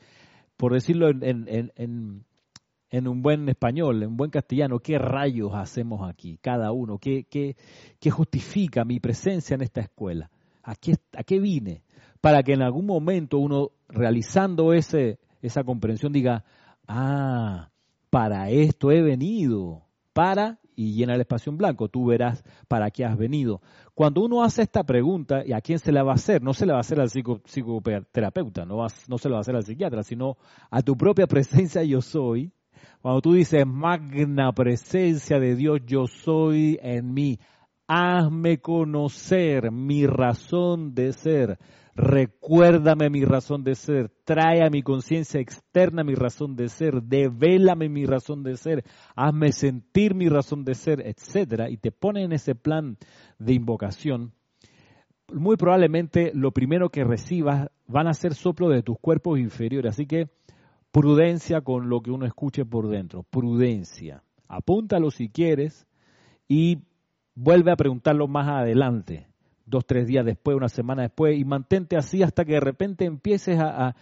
[0.61, 2.21] Por decirlo en,
[3.07, 6.99] un buen español, en buen castellano, ¿qué rayos hacemos aquí, cada uno?
[6.99, 7.55] ¿Qué, qué,
[7.99, 10.29] qué justifica mi presencia en esta escuela?
[10.61, 11.81] ¿A qué, vine?
[12.21, 16.45] Para que en algún momento uno, realizando ese, esa comprensión, diga,
[16.87, 17.71] ah,
[18.11, 19.81] para esto he venido,
[20.13, 23.61] para, y llena el espacio en blanco, tú verás para qué has venido.
[23.93, 26.41] Cuando uno hace esta pregunta, ¿y a quién se la va a hacer?
[26.41, 29.55] No se la va a hacer al psicoterapeuta, no, no se la va a hacer
[29.55, 30.37] al psiquiatra, sino
[30.69, 32.51] a tu propia presencia yo soy.
[33.01, 37.39] Cuando tú dices, magna presencia de Dios, yo soy en mí,
[37.87, 41.59] hazme conocer mi razón de ser,
[41.95, 47.89] recuérdame mi razón de ser, trae a mi conciencia externa mi razón de ser, devélame
[47.89, 48.83] mi razón de ser,
[49.15, 52.97] hazme sentir mi razón de ser, etcétera, y te pone en ese plan
[53.39, 54.33] de invocación,
[55.33, 60.05] muy probablemente lo primero que recibas van a ser soplo de tus cuerpos inferiores, así
[60.05, 60.29] que
[60.91, 64.23] prudencia con lo que uno escuche por dentro, prudencia.
[64.47, 65.87] Apúntalo si quieres
[66.47, 66.79] y
[67.33, 69.30] vuelve a preguntarlo más adelante,
[69.65, 73.59] dos, tres días después, una semana después, y mantente así hasta que de repente empieces
[73.59, 73.95] a,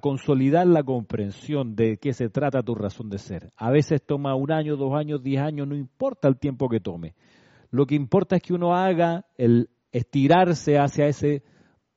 [0.00, 3.52] consolidar la comprensión de qué se trata tu razón de ser.
[3.56, 7.14] A veces toma un año, dos años, diez años, no importa el tiempo que tome.
[7.70, 11.26] Lo que importa es que uno haga el estirarse hacia esa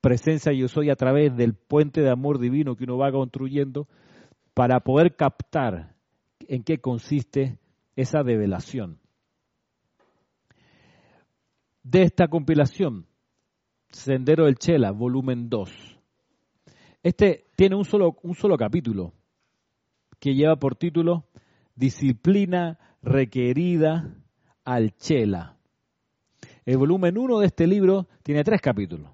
[0.02, 3.88] presencia yo soy a través del puente de amor divino que uno va construyendo
[4.54, 5.96] para poder captar
[6.48, 7.58] en qué consiste
[7.96, 9.00] esa develación
[11.90, 13.06] de esta compilación,
[13.90, 16.00] Sendero del Chela, volumen 2.
[17.02, 19.14] Este tiene un solo, un solo capítulo
[20.20, 21.28] que lleva por título
[21.76, 24.14] Disciplina requerida
[24.66, 25.58] al Chela.
[26.66, 29.10] El volumen 1 de este libro tiene tres capítulos.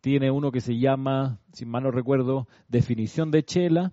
[0.00, 3.92] Tiene uno que se llama, si mal no recuerdo, Definición de Chela.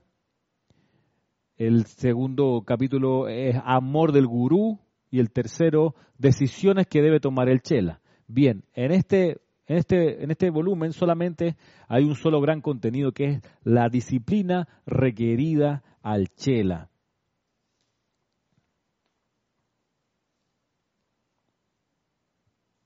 [1.56, 7.62] El segundo capítulo es Amor del Gurú y el tercero, decisiones que debe tomar el
[7.62, 8.02] Chela.
[8.28, 9.38] Bien, en este,
[9.68, 11.56] en este, en este volumen solamente
[11.88, 16.90] hay un solo gran contenido que es la disciplina requerida al Chela.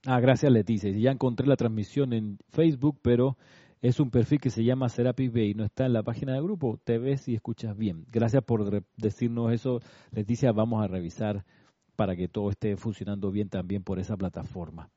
[0.06, 0.90] Ah, gracias Leticia.
[0.90, 3.36] Ya encontré la transmisión en Facebook, pero
[3.82, 6.78] es un perfil que se llama Serapis Bay, no está en la página del grupo.
[6.82, 8.06] Te ves y escuchas bien.
[8.10, 9.80] Gracias por decirnos eso,
[10.10, 10.52] Leticia.
[10.52, 11.44] Vamos a revisar
[12.00, 14.88] para que todo esté funcionando bien también por esa plataforma.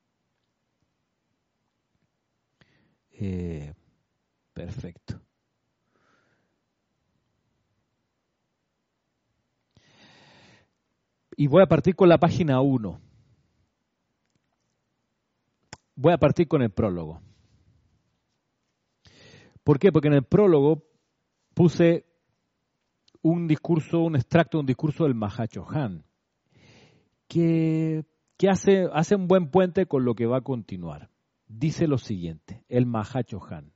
[3.12, 3.74] Eh,
[4.54, 5.20] perfecto.
[11.36, 13.01] Y voy a partir con la página 1.
[15.95, 17.20] Voy a partir con el prólogo.
[19.62, 19.91] ¿Por qué?
[19.91, 20.86] Porque en el prólogo
[21.54, 22.06] puse
[23.24, 25.66] un discurso, un extracto un discurso del Mahacho
[27.28, 28.05] Que,
[28.49, 31.09] hace, hace un buen puente con lo que va a continuar.
[31.47, 33.71] Dice lo siguiente, el Mahacho Han.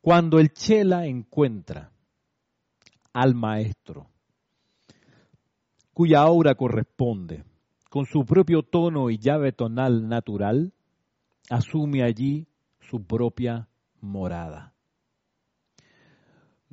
[0.00, 1.90] Cuando el Chela encuentra
[3.12, 4.10] al maestro
[5.94, 7.44] cuya aura corresponde,
[7.88, 10.72] con su propio tono y llave tonal natural,
[11.48, 12.48] asume allí
[12.80, 13.68] su propia
[14.00, 14.73] morada.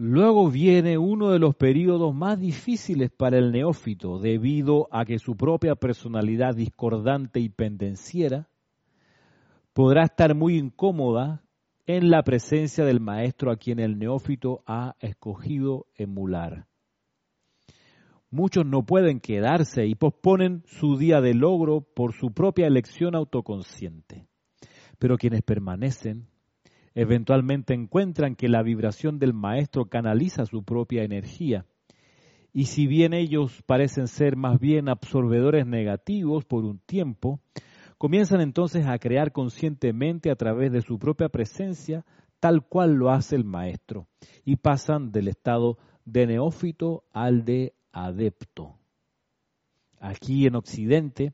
[0.04, 5.38] Luego viene uno de los periodos más difíciles para el neófito debido a que su
[5.38, 8.50] propia personalidad discordante y pendenciera
[9.74, 11.44] podrá estar muy incómoda
[11.86, 16.66] en la presencia del maestro a quien el neófito ha escogido emular.
[18.32, 24.26] Muchos no pueden quedarse y posponen su día de logro por su propia elección autoconsciente.
[24.98, 26.31] Pero quienes permanecen
[26.94, 31.66] eventualmente encuentran que la vibración del maestro canaliza su propia energía.
[32.54, 37.40] Y si bien ellos parecen ser más bien absorbedores negativos por un tiempo,
[37.98, 42.06] comienzan entonces a crear conscientemente a través de su propia presencia
[42.40, 44.08] tal cual lo hace el maestro
[44.44, 48.76] y pasan del estado de neófito al de adepto.
[50.00, 51.34] Aquí en Occidente,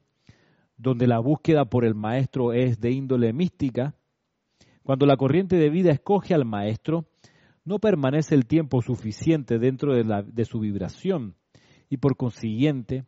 [0.76, 3.96] donde la búsqueda por el maestro es de índole mística,
[4.88, 7.10] cuando la corriente de vida escoge al maestro,
[7.66, 11.36] no permanece el tiempo suficiente dentro de, su vibración
[11.90, 13.04] y por consiguiente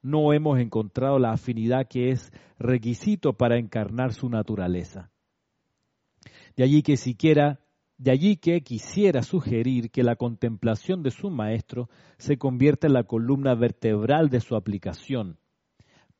[0.00, 5.10] no hemos encontrado la afinidad que es requisito para encarnar su naturaleza.
[6.56, 7.58] De allí que siquiera,
[7.98, 13.02] de allí que quisiera sugerir que la contemplación de su maestro se convierta en la
[13.02, 15.40] columna vertebral de su aplicación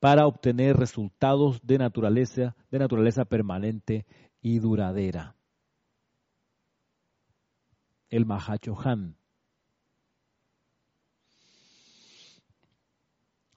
[0.04, 4.04] para obtener resultados de naturaleza, de naturaleza permanente
[4.44, 5.34] y duradera.
[8.10, 9.16] El Mahachohan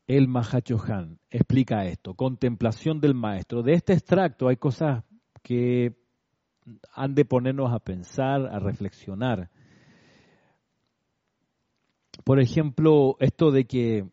[0.07, 3.63] el Mahachohan explica esto, contemplación del maestro.
[3.63, 5.03] De este extracto hay cosas
[5.43, 5.97] que
[6.93, 9.49] han de ponernos a pensar, a reflexionar.
[12.23, 14.09] Por ejemplo, esto de que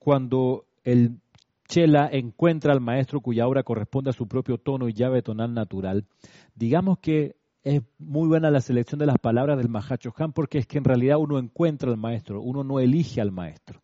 [0.00, 1.20] cuando el
[1.68, 6.06] Chela encuentra al maestro cuya obra corresponde a su propio tono y llave tonal natural,
[6.54, 10.78] digamos que es muy buena la selección de las palabras del Mahachohan porque es que
[10.78, 13.82] en realidad uno encuentra al maestro, uno no elige al maestro.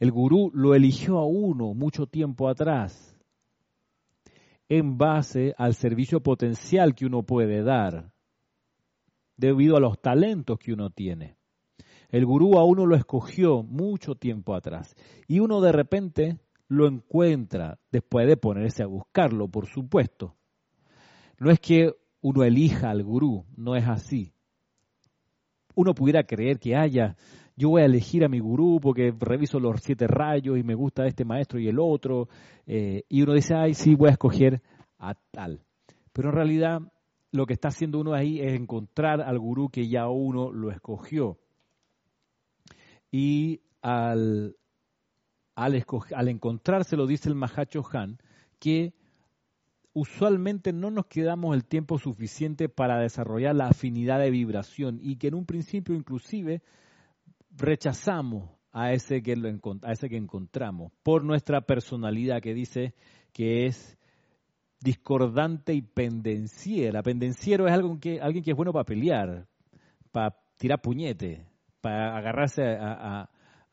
[0.00, 3.16] El gurú lo eligió a uno mucho tiempo atrás
[4.70, 8.10] en base al servicio potencial que uno puede dar,
[9.36, 11.36] debido a los talentos que uno tiene.
[12.10, 14.94] El gurú a uno lo escogió mucho tiempo atrás
[15.26, 16.38] y uno de repente
[16.68, 20.36] lo encuentra después de ponerse a buscarlo, por supuesto.
[21.38, 24.32] No es que uno elija al gurú, no es así.
[25.74, 27.16] Uno pudiera creer que haya
[27.58, 31.06] yo voy a elegir a mi gurú porque reviso los siete rayos y me gusta
[31.06, 32.28] este maestro y el otro,
[32.68, 34.62] eh, y uno dice, ay, sí, voy a escoger
[34.96, 35.60] a tal.
[36.12, 36.80] Pero en realidad
[37.32, 41.36] lo que está haciendo uno ahí es encontrar al gurú que ya uno lo escogió.
[43.10, 44.54] Y al,
[45.58, 45.84] al,
[46.14, 48.18] al encontrárselo, dice el Mahacho Han,
[48.60, 48.94] que
[49.92, 55.28] usualmente no nos quedamos el tiempo suficiente para desarrollar la afinidad de vibración y que
[55.28, 56.62] en un principio inclusive
[57.56, 59.48] rechazamos a ese, que lo,
[59.82, 62.94] a ese que encontramos por nuestra personalidad que dice
[63.32, 63.98] que es
[64.80, 67.02] discordante y pendenciera.
[67.02, 69.48] Pendenciero es que, alguien que es bueno para pelear,
[70.12, 71.44] para tirar puñete,
[71.80, 73.28] para agarrarse a,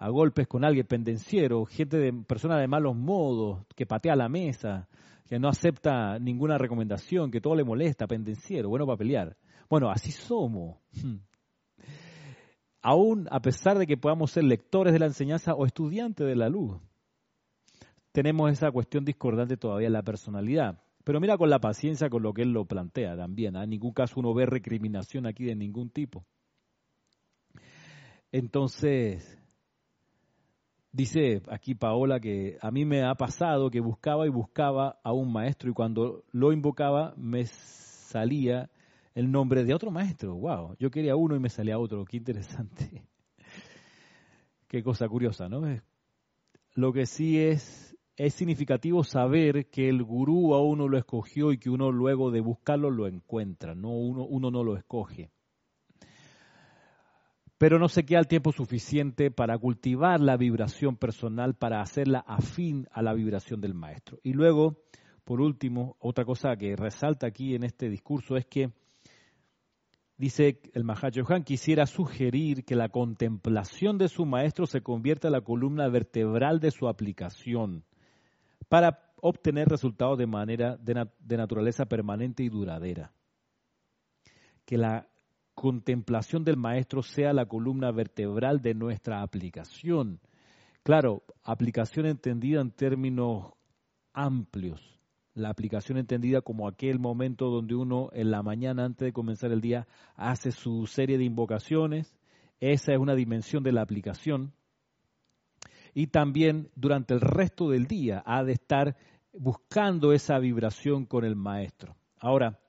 [0.10, 4.88] golpes con alguien pendenciero, gente de persona de malos modos, que patea la mesa,
[5.28, 9.38] que no acepta ninguna recomendación, que todo le molesta, pendenciero, bueno para pelear.
[9.70, 10.78] Bueno, así somos
[12.86, 16.50] aún a pesar de que podamos ser lectores de la enseñanza o estudiantes de la
[16.50, 16.80] luz,
[18.12, 20.80] tenemos esa cuestión discordante todavía en la personalidad.
[21.04, 23.58] Pero mira con la paciencia con lo que él lo plantea también.
[23.58, 23.64] ¿ah?
[23.64, 26.28] En ningún caso uno ve recriminación aquí de ningún tipo.
[28.32, 29.36] Entonces,
[30.96, 35.32] dice aquí Paola que a mí me ha pasado que buscaba y buscaba a un
[35.32, 38.70] maestro y cuando lo invocaba me salía
[39.14, 40.36] el nombre de otro maestro.
[40.36, 42.06] Wow, yo quería uno y me salía otro.
[42.06, 43.04] Qué interesante.
[44.68, 45.62] Qué cosa curiosa, ¿no?
[46.76, 51.58] Lo que sí es, es significativo saber que el gurú a uno lo escogió y
[51.58, 55.32] que uno luego de buscarlo lo encuentra, no uno, uno no lo escoge.
[57.58, 62.88] Pero no se queda el tiempo suficiente para cultivar la vibración personal, para hacerla afín
[62.92, 64.20] a la vibración del maestro.
[64.24, 64.84] Y luego,
[65.24, 68.72] por último, otra cosa que resalta aquí en este discurso es que
[70.18, 75.42] Dice el Mahachohan, quisiera sugerir que la contemplación de su maestro se convierta en la
[75.42, 77.84] columna vertebral de su aplicación
[78.70, 83.12] para obtener resultados de manera de, de naturaleza permanente y duradera.
[84.64, 85.06] Que la
[85.56, 90.20] contemplación del maestro sea la columna vertebral de nuestra aplicación,
[90.86, 93.54] Claro, aplicación entendida en términos
[94.14, 95.02] amplios.
[95.34, 99.62] La aplicación entendida como aquel momento donde uno en la mañana antes de comenzar el
[99.62, 102.16] día hace su serie de invocaciones.
[102.60, 104.54] Esa es una dimensión de la aplicación.
[105.96, 108.96] Y también durante el resto del día ha de estar
[109.34, 111.96] buscando esa vibración con el maestro.
[112.20, 112.60] Ahora,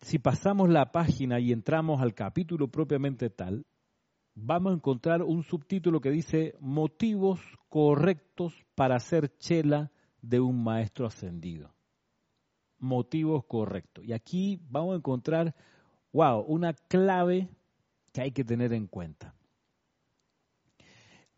[0.00, 3.66] si pasamos la página y entramos al capítulo propiamente tal,
[4.34, 9.90] vamos a encontrar un subtítulo que dice motivos correctos para hacer chela
[10.22, 11.74] de un maestro ascendido.
[12.78, 14.04] Motivos correctos.
[14.04, 15.54] Y aquí vamos a encontrar,
[16.12, 17.50] wow, una clave
[18.12, 19.34] que hay que tener en cuenta.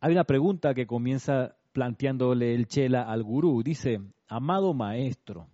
[0.00, 3.62] Hay una pregunta que comienza planteándole el chela al gurú.
[3.62, 5.48] Dice, amado maestro,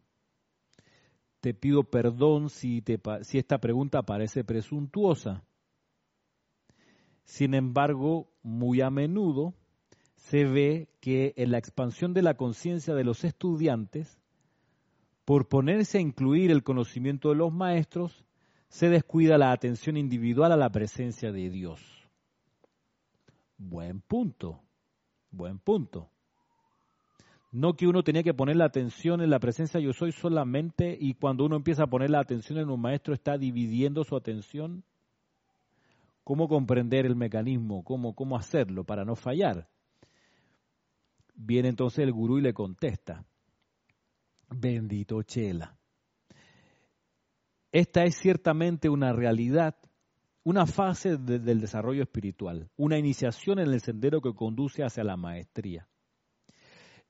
[1.41, 5.45] te pido perdón si, te, si esta pregunta parece presuntuosa.
[7.25, 9.55] Sin embargo, muy a menudo
[10.15, 14.19] se ve que en la expansión de la conciencia de los estudiantes,
[15.25, 18.25] por ponerse a incluir el conocimiento de los maestros,
[18.69, 21.81] se descuida la atención individual a la presencia de Dios.
[23.57, 24.63] Buen punto,
[25.31, 26.11] buen punto.
[27.51, 31.15] No que uno tenía que poner la atención en la presencia yo soy solamente y
[31.15, 34.85] cuando uno empieza a poner la atención en un maestro está dividiendo su atención
[36.25, 39.67] cómo comprender el mecanismo, cómo, cómo hacerlo para no fallar.
[41.35, 43.25] Viene entonces el gurú y le contesta,
[44.51, 45.75] bendito Chela.
[47.73, 49.75] Esta es ciertamente una realidad,
[50.43, 55.89] una fase del desarrollo espiritual, una iniciación en el sendero que conduce hacia la maestría.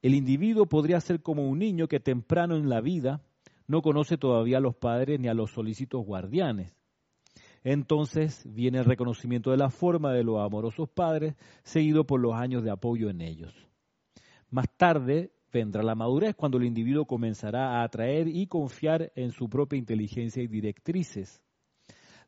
[0.02, 3.22] El individuo podría ser como un niño que temprano en la vida
[3.66, 6.78] no conoce todavía a los padres ni a los solícitos guardianes
[7.64, 12.62] entonces viene el reconocimiento de la forma de los amorosos padres, seguido por los años
[12.62, 13.54] de apoyo en ellos.
[14.50, 19.48] Más tarde vendrá la madurez cuando el individuo comenzará a atraer y confiar en su
[19.48, 21.42] propia inteligencia y directrices.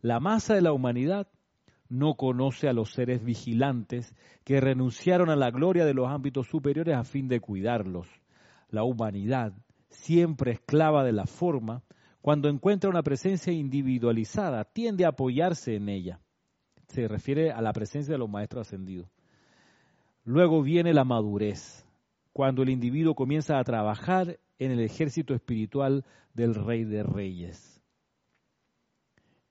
[0.03, 1.29] La masa de la humanidad
[1.91, 4.15] no conoce a los seres vigilantes
[4.45, 8.07] que renunciaron a la gloria de los ámbitos superiores a fin de cuidarlos.
[8.71, 9.53] La humanidad,
[9.91, 11.83] siempre esclava de la forma,
[12.23, 16.21] cuando encuentra una presencia individualizada, tiende a apoyarse en ella.
[16.87, 19.11] Se refiere a la presencia de los maestros ascendidos.
[20.25, 21.85] Luego viene la madurez,
[22.33, 27.83] cuando el individuo comienza a trabajar en el ejército espiritual del Rey de Reyes.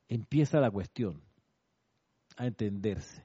[0.07, 1.28] Empieza la cuestión
[2.39, 3.23] a entenderse.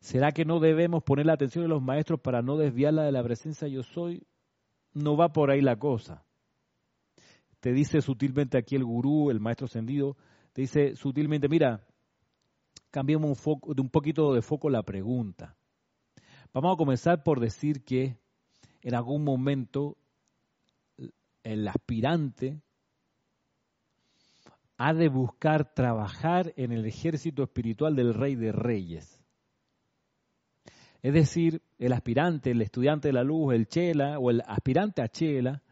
[0.00, 3.22] ¿Será que no debemos poner la atención de los maestros para no desviarla de la
[3.22, 4.26] presencia yo soy?
[4.94, 6.24] No va por ahí la cosa
[7.60, 10.16] te dice sutilmente aquí el gurú, el maestro ascendido,
[10.52, 11.84] te dice sutilmente, mira,
[12.90, 15.56] cambiemos un, foco, de un poquito de foco la pregunta.
[16.52, 18.16] Vamos a comenzar por decir que
[18.80, 19.96] en algún momento
[21.42, 22.60] el aspirante
[24.78, 29.20] ha de buscar trabajar en el ejército espiritual del Rey de Reyes.
[31.02, 35.08] Es decir, el aspirante, el estudiante de la luz, el chela o el aspirante a
[35.08, 35.62] chela,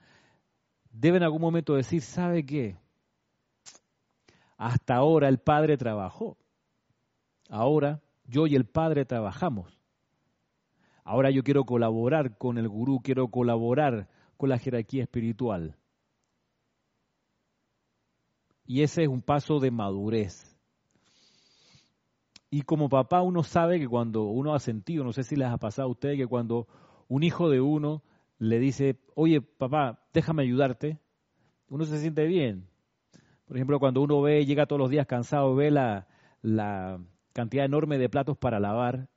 [0.90, 2.76] debe en algún momento decir, ¿sabe qué?
[4.57, 6.36] Hasta ahora el Padre trabajó.
[7.48, 9.78] Ahora yo y el Padre trabajamos.
[11.04, 15.76] Ahora yo quiero colaborar con el gurú, quiero colaborar con la jerarquía espiritual.
[18.67, 20.57] Y ese es un paso de madurez.
[22.51, 25.59] Y como papá uno sabe que cuando uno ha sentido, no sé si les ha
[25.59, 26.67] pasado a ustedes, que cuando
[27.09, 28.03] un hijo de uno
[28.39, 30.99] le dice, oye papá, déjame ayudarte,
[31.69, 32.69] uno se siente bien.
[33.47, 36.07] Por ejemplo, cuando uno ve, llega todos los días cansado, ve la,
[37.33, 39.09] cantidad enorme de platos para lavar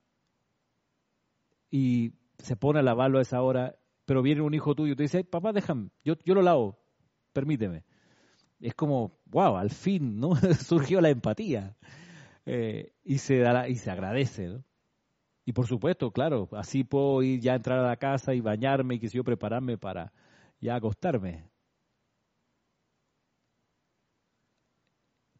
[1.71, 5.03] y se pone a lavarlo a esa hora, pero viene un hijo tuyo y te
[5.03, 6.77] dice, papá, déjame, yo lo lavo,
[7.31, 7.85] permíteme.
[8.59, 10.35] Es como, wow, al fin, ¿no?
[10.65, 11.75] Surgió la empatía.
[12.45, 14.61] Eh, y, se da y se agradece.
[15.45, 18.95] Y por supuesto, claro, así puedo ir ya a entrar a la casa y bañarme
[18.95, 20.13] y que yo prepararme para
[20.59, 21.49] ya acostarme.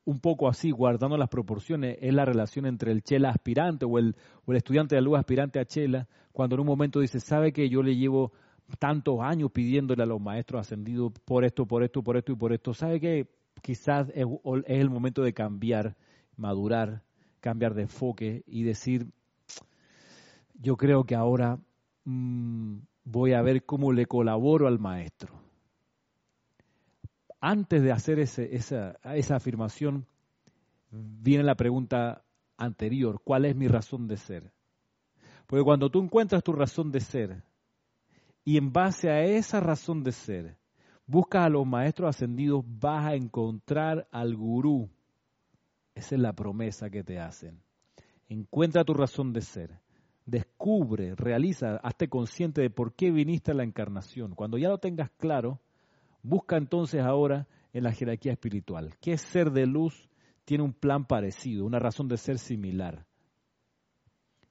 [0.05, 4.15] Un poco así, guardando las proporciones, es la relación entre el chela aspirante o el,
[4.45, 7.69] o el estudiante de luz aspirante a chela, cuando en un momento dice, ¿sabe que
[7.69, 8.31] yo le llevo
[8.77, 12.53] tantos años pidiéndole a los maestros ascendidos por esto, por esto, por esto y por
[12.53, 12.73] esto?
[12.73, 13.27] ¿Sabe que
[13.61, 14.25] quizás es
[14.67, 15.95] el momento de cambiar,
[16.37, 17.03] madurar,
[17.39, 19.07] cambiar de enfoque y decir,
[20.53, 21.59] yo creo que ahora
[22.05, 25.33] mm, voy a ver cómo le colaboro al maestro.
[27.41, 30.05] Antes de hacer esa, esa afirmación,
[30.91, 32.23] viene la pregunta
[32.57, 34.51] anterior, ¿cuál es mi razón de ser?
[35.47, 37.43] Porque cuando tú encuentras tu razón de ser
[38.49, 40.57] y en base a esa razón de ser
[41.05, 44.89] buscas a los maestros ascendidos, vas a encontrar al gurú.
[45.93, 47.61] Esa es la promesa que te hacen.
[48.27, 49.79] Encuentra tu razón de ser.
[50.25, 54.33] Descubre, realiza, hazte consciente de por qué viniste a la encarnación.
[54.33, 55.59] Cuando ya lo tengas claro,
[56.23, 58.95] busca entonces ahora en la jerarquía espiritual.
[58.99, 60.09] ¿Qué ser de luz
[60.45, 63.05] tiene un plan parecido, una razón de ser similar?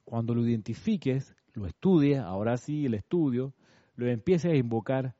[0.04, 3.54] Cuando lo identifiques, lo estudies, ahora sí el estudio,
[3.98, 5.16] lo empieces a invocar,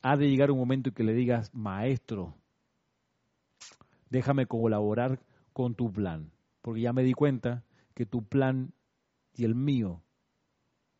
[0.00, 2.34] ha de llegar un momento en que le digas, maestro,
[4.08, 5.20] déjame colaborar
[5.52, 6.30] con tu plan,
[6.62, 8.72] porque ya me di cuenta que tu plan
[9.34, 10.02] y el mío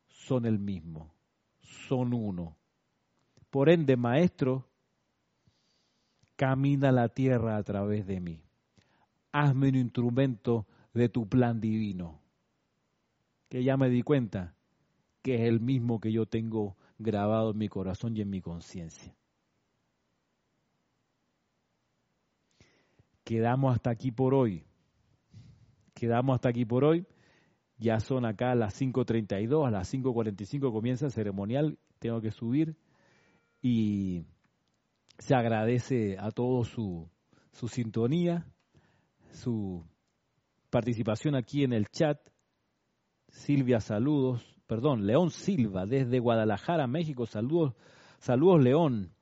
[0.09, 1.15] son el mismo,
[1.61, 2.59] son uno.
[3.49, 4.69] Por ende, maestro,
[6.37, 8.43] camina la tierra a través de mí.
[9.33, 12.21] Hazme un instrumento de tu plan divino,
[13.49, 14.55] que ya me di cuenta
[15.23, 19.15] que es el mismo que yo tengo grabado en mi corazón y en mi conciencia.
[23.25, 24.65] Quedamos hasta aquí por hoy.
[25.95, 27.07] Quedamos hasta aquí por hoy.
[27.77, 32.77] Ya son acá las 5.32, a las 5.45 comienza el ceremonial, tengo que subir
[33.63, 34.25] y
[35.19, 37.09] se agradece a todos su,
[37.53, 38.47] su sintonía,
[39.33, 39.85] su
[40.71, 42.19] participación aquí en el chat.
[43.29, 44.58] Silvia, saludos.
[44.69, 47.25] Perdón, León Silva, desde Guadalajara, México.
[47.25, 47.73] Saludos,
[48.19, 49.15] saludos, León.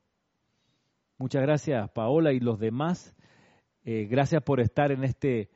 [1.19, 3.15] Muchas gracias, Paola y los demás.
[3.85, 5.49] Eh, gracias por estar en este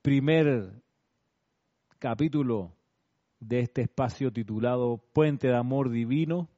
[0.00, 0.72] primer
[1.98, 2.72] capítulo
[3.40, 6.48] de este espacio titulado Puente de Amor Divino.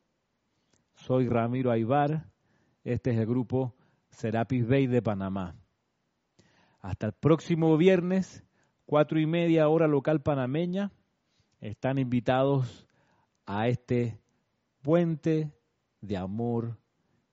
[0.95, 2.31] Soy Ramiro Aybar,
[2.85, 3.75] este es el grupo
[4.11, 5.57] Serapis Bay de Panamá.
[6.81, 8.45] Hasta el próximo viernes,
[8.87, 10.93] cuatro y media hora local panameña,
[11.61, 12.87] están invitados
[13.47, 14.19] a este
[14.83, 15.53] puente
[16.01, 16.79] de amor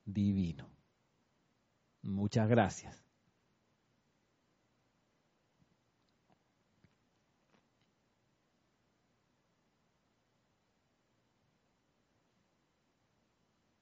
[0.04, 0.68] divino.
[2.02, 3.07] Muchas gracias.